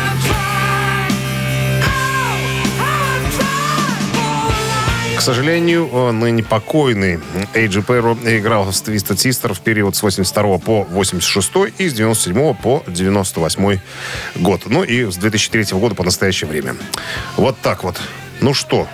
[5.24, 7.18] сожалению, э, ныне покойный
[7.54, 12.54] Эйджи Перро играл в Twisted Sister в период с 82 по 86 и с 97
[12.54, 13.80] по 98
[14.36, 14.62] год.
[14.66, 16.76] Ну и с 2003 года по настоящее время.
[17.38, 17.98] Вот так вот.
[18.42, 18.86] Ну что,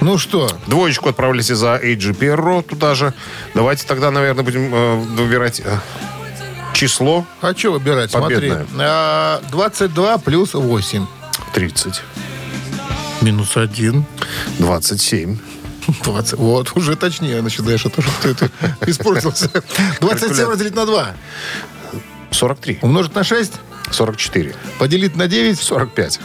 [0.00, 3.14] Ну что, двоечку отправляйте за Эйджи Перро туда же.
[3.54, 5.78] Давайте тогда, наверное, будем э, выбирать э,
[6.72, 8.10] число а что выбирать?
[8.10, 8.50] Смотри.
[8.50, 8.66] Победное.
[8.80, 11.06] А, 22 плюс 8.
[11.54, 12.02] 30,
[13.24, 14.04] Минус 1.
[14.58, 15.38] 27.
[16.02, 16.38] 20.
[16.38, 18.50] Вот, уже точнее начинаешь, а то, что ты,
[18.80, 19.50] ты испортился.
[20.00, 21.14] 27 разделить на 2.
[22.30, 22.80] 43.
[22.82, 23.52] Умножить на 6.
[23.90, 24.54] 44.
[24.78, 25.58] Поделить на 9.
[25.58, 26.20] 45.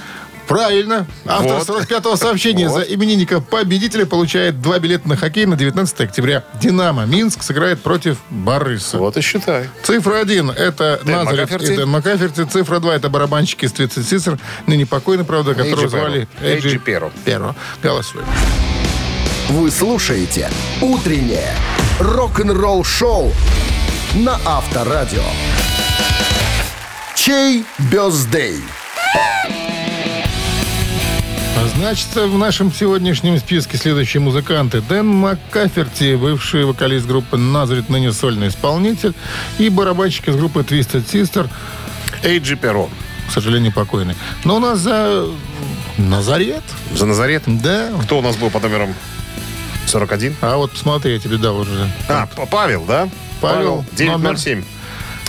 [0.49, 1.05] Правильно.
[1.25, 1.69] Автор Вот.
[1.69, 2.79] 45-го сообщения Вот.
[2.85, 6.43] за именинника победителя получает два билета на хоккей на 19 октября.
[6.59, 8.97] «Динамо» Минск сыграет против Барыса.
[8.97, 9.69] Вот и считай.
[9.83, 11.73] Цифра 1– это Дэн Назарет Макаферти.
[11.73, 12.43] и Дэн Макаферти.
[12.45, 16.49] Цифра 2– это барабанщики из 30 Сисер, ныне покойный, правда, которого Эйджи звали Перро.
[16.49, 17.11] Эйджи Перро.
[17.23, 17.55] Перро.
[17.83, 18.25] Голосуем.
[19.49, 20.49] Вы слушаете
[20.81, 21.53] «Утреннее
[21.99, 23.31] рок-н-ролл-шоу»
[24.15, 25.23] на Авторадио.
[27.15, 28.63] Чей бездей?
[31.61, 34.81] А Значит, в нашем сегодняшнем списке следующие музыканты.
[34.81, 39.13] Дэн Маккаферти, бывший вокалист группы «Назарет», ныне сольный исполнитель,
[39.57, 41.49] и барабанщик из группы Twisted Sister,
[42.23, 42.89] Эйджи Перро.
[43.27, 44.15] к сожалению, покойный.
[44.45, 45.25] Но у нас за
[45.97, 47.43] Назарет, За Назарет.
[47.45, 47.89] да.
[48.03, 48.93] Кто у нас был по номерам
[49.85, 50.37] 41?
[50.41, 51.89] А вот посмотри, я тебе дал уже.
[52.07, 53.09] А, Павел, да?
[53.41, 54.63] Павел, 907.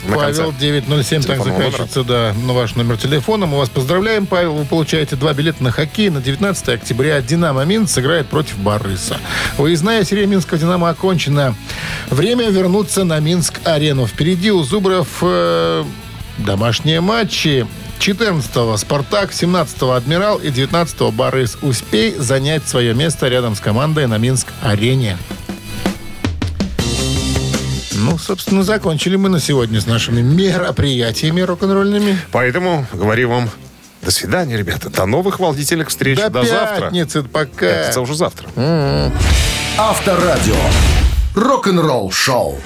[0.07, 0.59] На Павел конце.
[0.61, 3.47] 907, так заканчивается, да, на ваш номер телефона.
[3.47, 4.55] Мы вас поздравляем, Павел.
[4.55, 7.21] Вы получаете два билета на хоккей на 19 октября.
[7.21, 9.19] «Динамо Минск» сыграет против «Барыса».
[9.59, 11.55] Выездная серия Минского «Динамо» окончена.
[12.09, 14.07] Время вернуться на Минск-арену.
[14.07, 15.85] Впереди у Зубров э,
[16.39, 17.67] домашние матчи.
[17.99, 21.59] 14-го «Спартак», 17-го «Адмирал» и 19-го «Барыс».
[21.61, 25.19] Успей занять свое место рядом с командой на Минск-арене.
[28.01, 32.19] Ну, собственно, закончили мы на сегодня с нашими мероприятиями рок-н-ролльными.
[32.33, 33.51] Поэтому говорю вам
[34.03, 34.89] до свидания, ребята.
[34.89, 36.19] До новых волнительных встреч.
[36.19, 36.87] До, До, завтра.
[36.87, 37.67] пятницы, пока.
[37.67, 38.49] Это уже завтра.
[39.77, 40.57] Авторадио.
[41.35, 42.59] Рок-н-ролл-шоу.